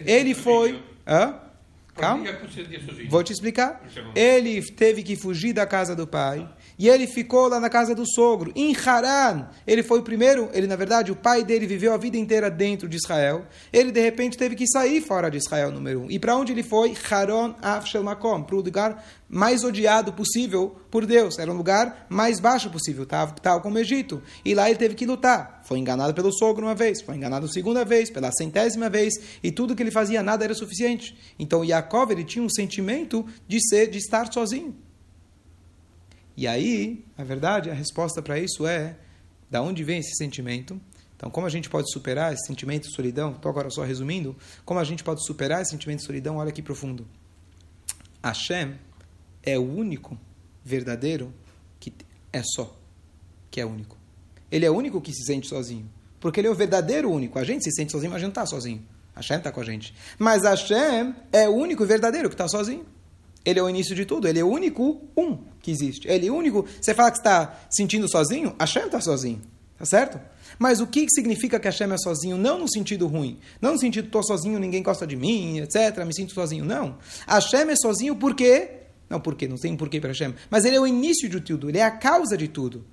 Ele 0.05 0.33
foi... 0.33 0.81
Hã? 1.05 1.39
Calma. 1.95 2.25
Vou 3.09 3.23
te 3.23 3.33
explicar. 3.33 3.85
Ele 4.15 4.61
teve 4.61 5.03
que 5.03 5.15
fugir 5.15 5.53
da 5.53 5.65
casa 5.65 5.95
do 5.95 6.07
pai 6.07 6.49
e 6.77 6.89
ele 6.89 7.07
ficou 7.07 7.47
lá 7.47 7.59
na 7.59 7.69
casa 7.69 7.93
do 7.93 8.05
sogro, 8.05 8.51
em 8.55 8.75
Haran. 8.75 9.47
Ele 9.65 9.83
foi 9.83 9.99
o 9.99 10.03
primeiro, 10.03 10.49
ele 10.53 10.67
na 10.67 10.75
verdade, 10.75 11.11
o 11.11 11.15
pai 11.15 11.43
dele 11.43 11.67
viveu 11.67 11.93
a 11.93 11.97
vida 11.97 12.17
inteira 12.17 12.49
dentro 12.49 12.87
de 12.87 12.97
Israel. 12.97 13.45
Ele 13.71 13.91
de 13.91 14.01
repente 14.01 14.37
teve 14.37 14.55
que 14.55 14.67
sair 14.67 15.01
fora 15.01 15.29
de 15.29 15.37
Israel, 15.37 15.71
número 15.71 16.01
um. 16.01 16.11
E 16.11 16.19
para 16.19 16.35
onde 16.35 16.51
ele 16.51 16.63
foi? 16.63 16.95
Haron 17.09 17.55
Afshel 17.61 18.03
Makom, 18.03 18.43
para 18.43 18.55
o 18.55 18.61
lugar 18.61 19.03
mais 19.33 19.63
odiado 19.63 20.13
possível 20.13 20.75
por 20.91 21.05
Deus. 21.05 21.39
Era 21.39 21.51
um 21.51 21.57
lugar 21.57 22.05
mais 22.07 22.39
baixo 22.39 22.69
possível, 22.69 23.05
tal, 23.05 23.31
tal 23.31 23.61
como 23.61 23.77
o 23.77 23.79
Egito. 23.79 24.21
E 24.45 24.53
lá 24.53 24.69
ele 24.69 24.77
teve 24.77 24.93
que 24.93 25.05
lutar. 25.05 25.61
Foi 25.63 25.79
enganado 25.79 26.13
pelo 26.13 26.31
sogro 26.31 26.65
uma 26.65 26.75
vez, 26.75 27.01
foi 27.01 27.15
enganado 27.15 27.47
segunda 27.47 27.83
vez, 27.83 28.11
pela 28.11 28.31
centésima 28.31 28.89
vez, 28.89 29.13
e 29.41 29.51
tudo 29.51 29.75
que 29.75 29.81
ele 29.81 29.91
fazia 29.91 30.21
nada 30.21 30.45
era 30.45 30.53
suficiente. 30.53 31.17
Então 31.39 31.65
Yaakov 31.65 32.11
ele 32.11 32.23
tinha 32.23 32.43
um 32.43 32.49
sentimento 32.49 33.25
de 33.47 33.59
ser, 33.67 33.87
de 33.87 33.97
estar 33.97 34.31
sozinho. 34.31 34.75
E 36.35 36.47
aí, 36.47 37.05
na 37.17 37.23
verdade, 37.23 37.69
a 37.69 37.73
resposta 37.73 38.21
para 38.21 38.39
isso 38.39 38.65
é 38.65 38.95
da 39.49 39.61
onde 39.61 39.83
vem 39.83 39.99
esse 39.99 40.15
sentimento? 40.15 40.79
Então, 41.15 41.29
como 41.29 41.47
a 41.47 41.49
gente 41.49 41.69
pode 41.69 41.91
superar 41.91 42.33
esse 42.33 42.47
sentimento 42.47 42.87
de 42.87 42.95
solidão? 42.95 43.31
Estou 43.31 43.49
agora 43.49 43.69
só 43.69 43.83
resumindo. 43.83 44.35
Como 44.65 44.79
a 44.79 44.83
gente 44.83 45.03
pode 45.03 45.25
superar 45.25 45.61
esse 45.61 45.71
sentimento 45.71 45.99
de 45.99 46.05
solidão? 46.05 46.37
Olha 46.37 46.51
que 46.51 46.61
profundo. 46.61 47.07
Hashem 48.23 48.75
é 49.43 49.57
o 49.57 49.63
único 49.63 50.17
verdadeiro 50.63 51.33
que 51.79 51.93
é 52.31 52.41
só, 52.43 52.75
que 53.51 53.61
é 53.61 53.65
único. 53.65 53.97
Ele 54.51 54.65
é 54.65 54.71
o 54.71 54.75
único 54.75 54.99
que 54.99 55.13
se 55.13 55.23
sente 55.25 55.47
sozinho. 55.47 55.89
Porque 56.19 56.39
ele 56.39 56.47
é 56.47 56.51
o 56.51 56.55
verdadeiro 56.55 57.11
único. 57.11 57.37
A 57.37 57.43
gente 57.43 57.63
se 57.63 57.71
sente 57.71 57.91
sozinho, 57.91 58.11
mas 58.11 58.17
a 58.17 58.25
gente 58.25 58.35
não 58.35 58.41
está 58.41 58.45
sozinho. 58.45 58.85
Hashem 59.15 59.37
está 59.37 59.51
com 59.51 59.61
a 59.61 59.63
gente. 59.63 59.93
Mas 60.17 60.43
Hashem 60.43 61.15
é 61.31 61.47
o 61.47 61.53
único 61.53 61.85
verdadeiro 61.85 62.29
que 62.29 62.35
está 62.35 62.47
sozinho. 62.47 62.85
Ele 63.45 63.59
é 63.59 63.63
o 63.63 63.69
início 63.69 63.95
de 63.95 64.05
tudo. 64.05 64.27
Ele 64.27 64.39
é 64.39 64.43
o 64.43 64.47
único 64.47 65.01
um 65.17 65.37
que 65.59 65.71
existe. 65.71 66.07
Ele 66.07 66.27
é 66.27 66.31
o 66.31 66.35
único. 66.35 66.65
Você 66.79 66.93
fala 66.93 67.11
que 67.11 67.17
está 67.17 67.59
sentindo 67.69 68.09
sozinho? 68.09 68.55
Hashem 68.59 68.85
está 68.85 69.01
sozinho. 69.01 69.41
Tá 69.77 69.85
certo? 69.85 70.19
Mas 70.57 70.79
o 70.79 70.87
que 70.87 71.07
significa 71.09 71.59
que 71.59 71.67
Hashem 71.67 71.91
é 71.91 71.97
sozinho? 71.97 72.37
Não 72.37 72.59
no 72.59 72.71
sentido 72.71 73.07
ruim. 73.07 73.39
Não 73.61 73.73
no 73.73 73.79
sentido, 73.79 74.05
estou 74.05 74.23
sozinho, 74.23 74.59
ninguém 74.59 74.83
gosta 74.83 75.05
de 75.05 75.15
mim, 75.15 75.59
etc. 75.59 76.05
Me 76.05 76.13
sinto 76.13 76.33
sozinho. 76.33 76.63
Não. 76.63 76.97
Hashem 77.27 77.69
é 77.69 77.75
sozinho 77.75 78.15
porque. 78.15 78.69
Não, 79.09 79.19
porque, 79.19 79.47
não 79.47 79.57
tem 79.57 79.73
um 79.73 79.77
porquê 79.77 79.99
para 79.99 80.11
Hashem. 80.11 80.33
Mas 80.49 80.63
ele 80.63 80.75
é 80.75 80.79
o 80.79 80.87
início 80.87 81.27
de 81.27 81.41
tudo. 81.41 81.69
Ele 81.69 81.79
é 81.79 81.83
a 81.83 81.91
causa 81.91 82.37
de 82.37 82.47
tudo. 82.47 82.85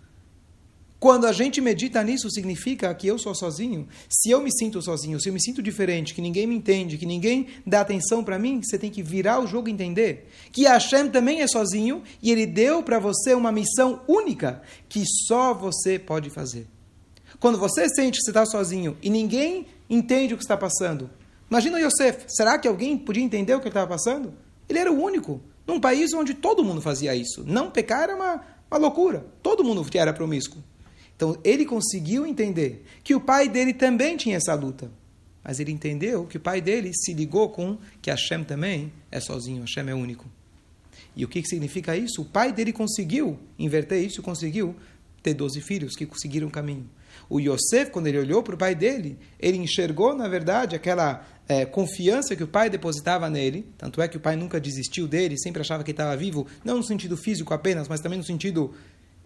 Quando 1.01 1.27
a 1.27 1.33
gente 1.33 1.63
medita 1.63 2.05
nisso, 2.05 2.31
significa 2.31 2.95
que 2.95 3.07
eu 3.07 3.19
sou 3.19 3.35
sozinho. 3.35 3.89
Se 4.07 4.31
eu 4.31 4.43
me 4.43 4.53
sinto 4.53 4.83
sozinho, 4.83 5.19
se 5.19 5.31
eu 5.31 5.33
me 5.33 5.43
sinto 5.43 5.63
diferente, 5.63 6.13
que 6.13 6.21
ninguém 6.21 6.47
me 6.47 6.55
entende, 6.55 6.99
que 6.99 7.07
ninguém 7.07 7.47
dá 7.67 7.81
atenção 7.81 8.23
para 8.23 8.39
mim, 8.39 8.61
você 8.63 8.79
tem 8.79 8.91
que 8.91 9.03
virar 9.03 9.41
o 9.41 9.47
jogo 9.47 9.71
e 9.71 9.73
entender 9.73 10.29
que 10.53 10.65
Hashem 10.65 11.09
também 11.09 11.41
é 11.41 11.47
sozinho 11.47 12.03
e 12.23 12.31
ele 12.31 12.45
deu 12.45 12.83
para 12.83 12.99
você 12.99 13.33
uma 13.33 13.51
missão 13.51 14.03
única 14.07 14.61
que 14.91 15.03
só 15.27 15.55
você 15.55 15.99
pode 15.99 16.29
fazer. 16.29 16.67
Quando 17.41 17.57
você 17.57 17.89
sente 17.89 18.19
que 18.19 18.25
você 18.25 18.31
está 18.31 18.45
sozinho 18.45 18.95
e 19.03 19.09
ninguém 19.09 19.69
entende 19.89 20.35
o 20.35 20.37
que 20.37 20.45
está 20.45 20.59
passando, 20.59 21.09
imagina 21.51 21.81
Yosef. 21.81 22.27
Será 22.29 22.59
que 22.59 22.69
alguém 22.69 22.99
podia 22.99 23.25
entender 23.25 23.55
o 23.55 23.61
que 23.61 23.69
estava 23.69 23.87
passando? 23.87 24.35
Ele 24.69 24.79
era 24.79 24.93
o 24.93 25.03
único. 25.03 25.41
Num 25.67 25.81
país 25.81 26.13
onde 26.13 26.35
todo 26.35 26.63
mundo 26.63 26.83
fazia 26.83 27.15
isso. 27.15 27.43
Não 27.47 27.71
pecar 27.71 28.03
era 28.03 28.15
uma, 28.15 28.43
uma 28.71 28.79
loucura. 28.79 29.25
Todo 29.43 29.65
mundo 29.65 29.87
era 29.95 30.13
promíscuo. 30.13 30.63
Então 31.21 31.37
ele 31.45 31.67
conseguiu 31.67 32.27
entender 32.27 32.83
que 33.05 33.15
o 33.15 33.21
pai 33.21 33.47
dele 33.47 33.75
também 33.75 34.17
tinha 34.17 34.39
essa 34.39 34.55
luta. 34.55 34.91
mas 35.45 35.61
ele 35.61 35.71
entendeu 35.71 36.25
que 36.25 36.39
o 36.39 36.41
pai 36.41 36.63
dele 36.63 36.93
se 36.95 37.13
ligou 37.13 37.51
com 37.51 37.77
que 38.01 38.11
Hashem 38.11 38.43
também 38.43 38.91
é 39.11 39.21
sozinho, 39.21 39.61
Hashem 39.61 39.91
é 39.91 39.95
único. 39.95 40.27
E 41.15 41.23
o 41.23 41.29
que, 41.29 41.45
significa 41.45 41.95
isso? 41.95 42.23
O 42.23 42.25
pai 42.25 42.55
dele 42.55 42.73
conseguiu 42.73 43.39
inverter 43.59 44.03
isso, 44.03 44.23
conseguiu 44.23 44.75
ter 45.23 45.35
12 45.35 45.61
filhos 45.61 45.95
que 45.95 46.07
conseguiram 46.07 46.49
o 46.49 46.51
caminho. 46.51 46.89
O 47.29 47.39
Yosef, 47.39 47.91
quando 47.91 48.07
ele 48.07 48.19
olhou 48.19 48.43
para 48.43 48.55
o 48.55 48.59
pai 48.59 48.75
dele, 48.75 49.19
ele 49.39 49.59
enxergou, 49.59 50.15
na 50.17 50.27
verdade, 50.27 50.75
aquela 50.75 51.27
é, 51.47 51.67
confiança 51.67 52.35
que 52.35 52.45
o 52.45 52.49
pai 52.49 52.71
depositava 52.71 53.29
nele. 53.29 53.67
Tanto 53.77 54.01
é 54.01 54.09
que 54.09 54.17
o 54.17 54.21
pai 54.21 54.37
nunca 54.37 54.59
desistiu 54.59 55.07
dele, 55.07 55.37
sempre 55.39 55.61
achava 55.61 55.85
que 55.85 55.91
estava 55.91 56.17
vivo, 56.17 56.47
não 56.65 56.77
no 56.77 56.83
sentido 56.83 57.17
físico 57.17 57.53
apenas, 57.53 57.89
mas 57.89 58.01
também 58.01 58.19
no 58.19 58.25
sentido 58.25 58.73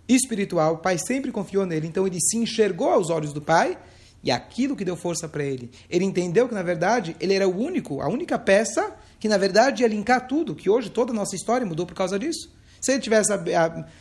espiritual. 0.08 0.75
O 0.75 0.78
pai 0.78 0.99
sempre 0.99 1.30
confiou 1.30 1.66
nele, 1.66 1.87
então 1.87 2.06
ele 2.06 2.20
se 2.20 2.37
enxergou 2.37 2.90
aos 2.90 3.11
olhos 3.11 3.32
do 3.32 3.40
pai 3.40 3.78
e 4.23 4.30
aquilo 4.30 4.75
que 4.75 4.84
deu 4.84 4.96
força 4.96 5.28
para 5.28 5.44
ele. 5.44 5.70
Ele 5.88 6.04
entendeu 6.04 6.49
que, 6.49 6.54
na 6.54 6.62
verdade, 6.62 7.14
ele 7.20 7.34
era 7.34 7.46
o 7.46 7.56
único, 7.56 8.00
a 8.00 8.08
única 8.08 8.38
peça 8.38 8.94
que, 9.20 9.28
na 9.28 9.37
verdade, 9.37 9.82
ia 9.82 9.88
linkar 9.88 10.26
tudo, 10.26 10.54
que 10.54 10.70
hoje 10.70 10.90
toda 10.90 11.12
a 11.12 11.14
nossa 11.14 11.37
história 11.37 11.66
mudou 11.66 11.87
por 11.87 11.94
causa 11.94 12.18
disso. 12.18 12.52
Se 12.80 12.92
ele 12.92 13.00
tivesse, 13.00 13.32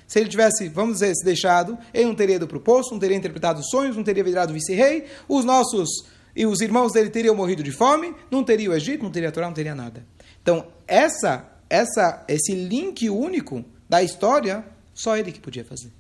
se 0.08 0.20
ele 0.20 0.30
tivesse, 0.30 0.68
vamos 0.68 0.96
dizer, 0.96 1.14
se 1.16 1.24
deixado, 1.24 1.78
ele 1.94 2.06
não 2.06 2.16
teria 2.16 2.36
ido 2.36 2.48
para 2.48 2.58
o 2.58 2.62
poço, 2.62 2.92
não 2.92 3.00
teria 3.00 3.16
interpretado 3.16 3.60
os 3.62 3.70
sonhos, 3.70 3.96
não 3.96 4.04
teria 4.04 4.24
virado 4.24 4.54
vice-rei, 4.54 5.06
os 5.28 5.46
nossos 5.46 5.90
e 6.36 6.46
os 6.46 6.60
irmãos 6.62 6.92
dele 6.92 7.10
teriam 7.10 7.36
morrido 7.36 7.64
de 7.64 7.72
fome, 7.72 8.14
não 8.30 8.44
teria 8.44 8.70
o 8.70 8.74
Egito, 8.74 9.04
não 9.04 9.12
teria 9.12 9.30
a 9.30 9.32
Torá, 9.32 9.48
não 9.48 9.54
teria 9.54 9.76
nada. 9.76 10.06
Então, 10.42 10.68
essa, 10.88 11.50
essa, 11.70 12.26
esse 12.28 12.54
link 12.54 13.10
único 13.10 13.64
da 13.88 14.02
história, 14.02 14.66
só 14.94 15.18
ele 15.18 15.32
que 15.32 15.40
podia 15.40 15.64
fazer. 15.64 15.92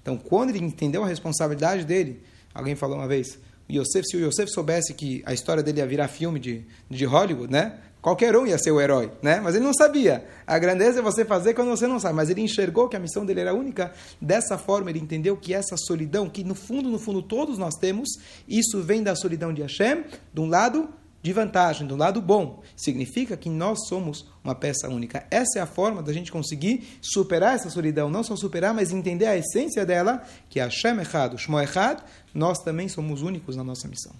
Então, 0.00 0.16
quando 0.16 0.50
ele 0.50 0.60
entendeu 0.60 1.02
a 1.02 1.08
responsabilidade 1.08 1.84
dele, 1.84 2.22
alguém 2.54 2.76
falou 2.76 2.96
uma 2.96 3.08
vez, 3.08 3.38
Yosef, 3.70 4.06
se 4.08 4.16
o 4.16 4.20
Yosef 4.20 4.50
soubesse 4.50 4.94
que 4.94 5.22
a 5.26 5.34
história 5.34 5.62
dele 5.62 5.78
ia 5.78 5.86
virar 5.86 6.08
filme 6.08 6.38
de, 6.38 6.64
de 6.88 7.04
Hollywood, 7.04 7.52
né? 7.52 7.80
Qualquer 8.00 8.36
um 8.36 8.46
ia 8.46 8.56
ser 8.56 8.70
o 8.70 8.80
herói, 8.80 9.10
né? 9.20 9.40
Mas 9.40 9.56
ele 9.56 9.64
não 9.64 9.74
sabia. 9.74 10.24
A 10.46 10.56
grandeza 10.60 11.00
é 11.00 11.02
você 11.02 11.24
fazer 11.24 11.54
quando 11.54 11.70
você 11.70 11.88
não 11.88 11.98
sabe. 11.98 12.14
Mas 12.14 12.30
ele 12.30 12.40
enxergou 12.40 12.88
que 12.88 12.94
a 12.94 13.00
missão 13.00 13.26
dele 13.26 13.40
era 13.40 13.52
única. 13.52 13.92
Dessa 14.20 14.56
forma, 14.56 14.90
ele 14.90 15.00
entendeu 15.00 15.36
que 15.36 15.52
essa 15.52 15.76
solidão, 15.76 16.30
que 16.30 16.44
no 16.44 16.54
fundo, 16.54 16.88
no 16.88 17.00
fundo, 17.00 17.20
todos 17.20 17.58
nós 17.58 17.74
temos, 17.74 18.08
isso 18.46 18.80
vem 18.80 19.02
da 19.02 19.16
solidão 19.16 19.52
de 19.52 19.62
Hashem, 19.62 20.04
de 20.32 20.40
um 20.40 20.46
lado 20.46 20.88
de 21.26 21.32
vantagem, 21.32 21.88
do 21.88 21.96
lado 21.96 22.22
bom. 22.22 22.62
Significa 22.76 23.36
que 23.36 23.50
nós 23.50 23.88
somos 23.88 24.30
uma 24.44 24.54
peça 24.54 24.88
única. 24.88 25.26
Essa 25.28 25.58
é 25.58 25.60
a 25.60 25.66
forma 25.66 26.00
da 26.00 26.12
gente 26.12 26.30
conseguir 26.30 26.86
superar 27.02 27.56
essa 27.56 27.68
solidão. 27.68 28.08
Não 28.08 28.22
só 28.22 28.36
superar, 28.36 28.72
mas 28.72 28.92
entender 28.92 29.26
a 29.26 29.36
essência 29.36 29.84
dela, 29.84 30.22
que 30.48 30.60
é 30.60 30.62
Hashem 30.62 31.00
Echad, 31.00 31.34
o 31.34 31.36
Shmo 31.38 31.60
Echad, 31.60 32.00
nós 32.32 32.60
também 32.60 32.88
somos 32.88 33.22
únicos 33.22 33.56
na 33.56 33.64
nossa 33.64 33.88
missão. 33.88 34.14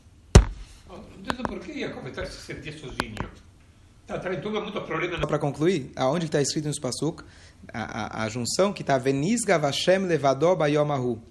Não 0.89 0.99
entendo 1.17 1.45
por 1.45 1.61
que 1.61 1.79
Jacob 1.79 2.13
se 2.13 2.45
sentia 2.45 2.73
sozinho. 2.77 3.15
Tá, 4.05 4.19
tá, 4.19 4.35
então 4.35 4.57
é 4.57 5.21
Só 5.21 5.27
para 5.29 5.39
concluir, 5.39 5.93
aonde 5.95 6.27
está 6.27 6.43
escrito 6.43 6.67
no 6.67 6.75
Spasuk, 6.75 7.23
a, 7.73 8.23
a, 8.23 8.25
a, 8.25 8.29
junção 8.29 8.73
que 8.73 8.83
está 8.83 8.99
Veniz 8.99 9.43
Gavashem 9.43 10.07
Levadó 10.07 10.57
Bayomahu. 10.57 11.23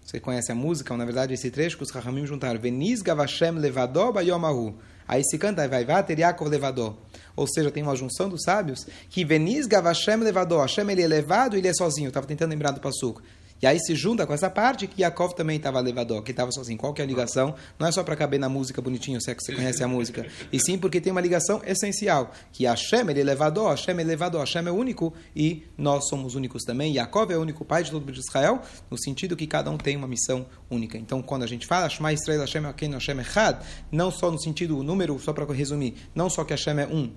Você 0.00 0.20
conhece 0.20 0.52
a 0.52 0.54
música, 0.54 0.94
ou 0.94 0.98
na 0.98 1.04
verdade 1.04 1.34
esse 1.34 1.50
trecho 1.50 1.76
que 1.76 1.82
os 1.82 1.90
Rahamim 1.90 2.24
juntaram. 2.24 2.60
Veniz 2.60 3.02
Gavashem 3.02 3.58
Levadó 3.58 4.12
Bayomahu. 4.12 4.78
Aí 5.06 5.22
se 5.24 5.38
canta 5.38 5.66
vai 5.68 5.84
vai 5.84 6.02
ter 6.02 6.18
Yaakov 6.18 6.48
Levadó. 6.48 6.96
Ou 7.36 7.46
seja, 7.46 7.70
tem 7.70 7.82
uma 7.82 7.96
junção 7.96 8.28
dos 8.28 8.42
sábios 8.42 8.86
que 9.10 9.24
Veniz 9.24 9.66
Gavashem 9.66 10.16
Levadó. 10.16 10.60
Hashem 10.60 10.88
ele 10.90 11.02
é 11.02 11.06
levado 11.06 11.56
e 11.56 11.58
ele 11.58 11.68
é 11.68 11.74
sozinho. 11.74 12.08
Estava 12.08 12.26
tentando 12.26 12.50
lembrar 12.50 12.70
do 12.70 12.80
Pasuk. 12.80 13.20
E 13.64 13.66
aí 13.66 13.80
se 13.80 13.94
junta 13.94 14.26
com 14.26 14.34
essa 14.34 14.50
parte 14.50 14.86
que 14.86 15.00
Yaakov 15.00 15.32
também 15.32 15.56
estava 15.56 15.80
levador, 15.80 16.22
que 16.22 16.32
estava 16.32 16.52
sozinho. 16.52 16.76
Qual 16.76 16.92
que 16.92 17.00
é 17.00 17.04
a 17.04 17.08
ligação? 17.08 17.54
Não 17.78 17.86
é 17.86 17.92
só 17.92 18.04
para 18.04 18.14
caber 18.14 18.38
na 18.38 18.46
música 18.46 18.82
bonitinho, 18.82 19.18
se 19.22 19.30
é 19.30 19.34
que 19.34 19.42
você 19.42 19.54
conhece 19.54 19.82
a 19.82 19.88
música. 19.88 20.26
E 20.52 20.60
sim 20.60 20.76
porque 20.76 21.00
tem 21.00 21.10
uma 21.10 21.20
ligação 21.22 21.62
essencial, 21.64 22.30
que 22.52 22.66
Hashem 22.66 23.08
ele 23.08 23.22
é 23.22 23.24
levador, 23.24 23.70
Hashem 23.70 23.98
é 23.98 24.04
levador, 24.04 24.40
Hashem 24.40 24.68
é 24.68 24.70
único 24.70 25.14
e 25.34 25.62
nós 25.78 26.10
somos 26.10 26.34
únicos 26.34 26.62
também. 26.62 26.92
Yaakov 26.92 27.32
é 27.32 27.38
o 27.38 27.40
único 27.40 27.64
pai 27.64 27.82
de 27.82 27.90
todo 27.90 28.06
o 28.06 28.12
de 28.12 28.20
Israel, 28.20 28.60
no 28.90 28.98
sentido 28.98 29.34
que 29.34 29.46
cada 29.46 29.70
um 29.70 29.78
tem 29.78 29.96
uma 29.96 30.06
missão 30.06 30.44
única. 30.70 30.98
Então, 30.98 31.22
quando 31.22 31.44
a 31.44 31.46
gente 31.46 31.66
fala 31.66 31.88
Shema 31.88 32.12
Israel 32.12 32.40
Hashem 32.40 32.66
Aken 32.66 32.92
Hashem 32.92 33.18
Echad, 33.20 33.64
não 33.90 34.10
só 34.10 34.30
no 34.30 34.38
sentido 34.38 34.82
número, 34.82 35.18
só 35.18 35.32
para 35.32 35.50
resumir, 35.54 35.94
não 36.14 36.28
só 36.28 36.44
que 36.44 36.52
Hashem 36.52 36.80
é 36.80 36.86
um, 36.86 37.10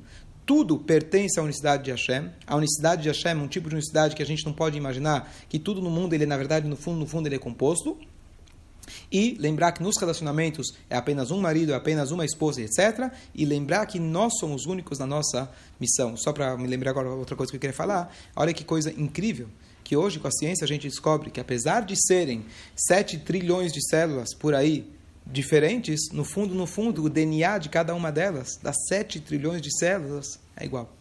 tudo 0.48 0.80
pertence 0.80 1.38
à 1.38 1.44
unicidade 1.44 1.84
de 1.84 1.92
Hashem. 1.92 2.32
A 2.48 2.56
unicidade 2.56 3.04
de 3.04 3.10
Hashem 3.10 3.34
é 3.34 3.36
um 3.36 3.50
tipo 3.50 3.68
de 3.68 3.76
unicidade 3.76 4.16
que 4.16 4.24
a 4.24 4.26
gente 4.26 4.46
não 4.46 4.54
pode 4.54 4.78
imaginar 4.78 5.30
que 5.50 5.60
tudo 5.60 5.82
no 5.82 5.92
mundo, 5.92 6.14
ele 6.14 6.26
na 6.26 6.38
verdade, 6.38 6.66
no 6.70 6.78
fundo, 6.78 7.02
no 7.02 7.06
fundo, 7.06 7.28
ele 7.28 7.36
é 7.36 7.40
composto. 7.40 7.98
E 9.12 9.36
lembrar 9.38 9.74
que 9.74 9.84
nos 9.84 9.98
relacionamentos 10.00 10.74
é 10.90 10.96
apenas 10.96 11.32
um 11.32 11.42
marido, 11.42 11.74
é 11.74 11.76
apenas 11.76 12.12
uma 12.12 12.24
esposa, 12.24 12.62
etc. 12.62 13.12
E 13.36 13.44
lembrar 13.44 13.86
que 13.88 14.00
nós 14.00 14.40
somos 14.40 14.66
únicos 14.66 14.98
na 14.98 15.06
nossa 15.06 15.52
missão. 15.78 16.16
Só 16.16 16.32
para 16.32 16.58
me 16.58 16.66
lembrar 16.66 16.92
agora 16.92 17.10
outra 17.10 17.36
coisa 17.36 17.52
que 17.52 17.58
eu 17.58 17.62
queria 17.62 17.76
falar. 17.76 18.16
Olha 18.34 18.54
que 18.54 18.64
coisa 18.64 18.90
incrível. 18.98 19.50
Que 19.84 19.98
hoje, 19.98 20.18
com 20.18 20.30
a 20.30 20.32
ciência, 20.32 20.64
a 20.64 20.68
gente 20.68 20.88
descobre 20.88 21.30
que 21.30 21.42
apesar 21.42 21.82
de 21.82 21.96
serem 22.08 22.46
7 22.74 23.18
trilhões 23.20 23.74
de 23.74 23.86
células 23.86 24.34
por 24.34 24.56
aí, 24.56 24.90
diferentes, 25.32 26.10
no 26.12 26.24
fundo, 26.24 26.56
no 26.56 26.66
fundo, 26.66 27.04
o 27.04 27.10
DNA 27.10 27.58
de 27.58 27.70
cada 27.70 27.94
uma 27.94 28.12
delas, 28.12 28.58
das 28.62 28.76
7 28.88 29.20
trilhões 29.20 29.62
de 29.62 29.78
células, 29.78 30.40
é 30.56 30.66
igual. 30.66 30.94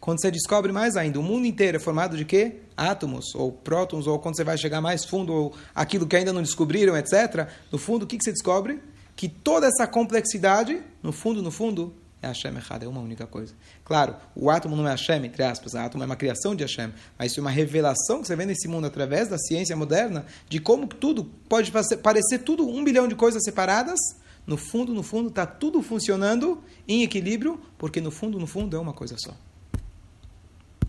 Quando 0.00 0.20
você 0.20 0.30
descobre 0.30 0.70
mais 0.70 0.96
ainda, 0.96 1.18
o 1.18 1.22
mundo 1.22 1.46
inteiro 1.46 1.78
é 1.78 1.80
formado 1.80 2.16
de 2.16 2.24
quê? 2.26 2.56
Átomos, 2.76 3.34
ou 3.34 3.50
prótons, 3.50 4.06
ou 4.06 4.18
quando 4.18 4.36
você 4.36 4.44
vai 4.44 4.58
chegar 4.58 4.80
mais 4.80 5.04
fundo, 5.04 5.32
ou 5.32 5.54
aquilo 5.74 6.06
que 6.06 6.14
ainda 6.14 6.32
não 6.32 6.42
descobriram, 6.42 6.96
etc. 6.96 7.48
No 7.72 7.78
fundo, 7.78 8.02
o 8.02 8.06
que, 8.06 8.18
que 8.18 8.24
você 8.24 8.32
descobre? 8.32 8.82
Que 9.16 9.28
toda 9.28 9.66
essa 9.66 9.86
complexidade, 9.86 10.82
no 11.02 11.10
fundo, 11.10 11.42
no 11.42 11.50
fundo, 11.50 11.94
é 12.24 12.28
Hashem 12.28 12.54
errado, 12.54 12.84
é 12.84 12.88
uma 12.88 13.00
única 13.00 13.26
coisa. 13.26 13.54
Claro, 13.84 14.16
o 14.34 14.50
átomo 14.50 14.74
não 14.74 14.86
é 14.86 14.90
Hashem, 14.90 15.24
entre 15.24 15.42
aspas, 15.42 15.74
o 15.74 15.78
átomo 15.78 16.02
é 16.02 16.06
uma 16.06 16.16
criação 16.16 16.54
de 16.54 16.64
Hashem, 16.64 16.92
mas 17.18 17.30
isso 17.30 17.40
é 17.40 17.42
uma 17.42 17.50
revelação 17.50 18.20
que 18.20 18.26
você 18.26 18.36
vê 18.36 18.44
nesse 18.44 18.66
mundo 18.66 18.86
através 18.86 19.28
da 19.28 19.38
ciência 19.38 19.76
moderna, 19.76 20.26
de 20.48 20.58
como 20.58 20.86
tudo 20.86 21.24
pode 21.48 21.72
parecer 22.02 22.38
tudo 22.38 22.68
um 22.68 22.82
bilhão 22.82 23.06
de 23.06 23.14
coisas 23.14 23.42
separadas, 23.44 23.98
no 24.46 24.56
fundo, 24.56 24.92
no 24.92 25.02
fundo, 25.02 25.28
está 25.28 25.46
tudo 25.46 25.82
funcionando 25.82 26.62
em 26.86 27.02
equilíbrio, 27.02 27.58
porque 27.78 28.00
no 28.00 28.10
fundo, 28.10 28.38
no 28.38 28.46
fundo, 28.46 28.76
é 28.76 28.78
uma 28.78 28.92
coisa 28.92 29.16
só. 29.18 29.34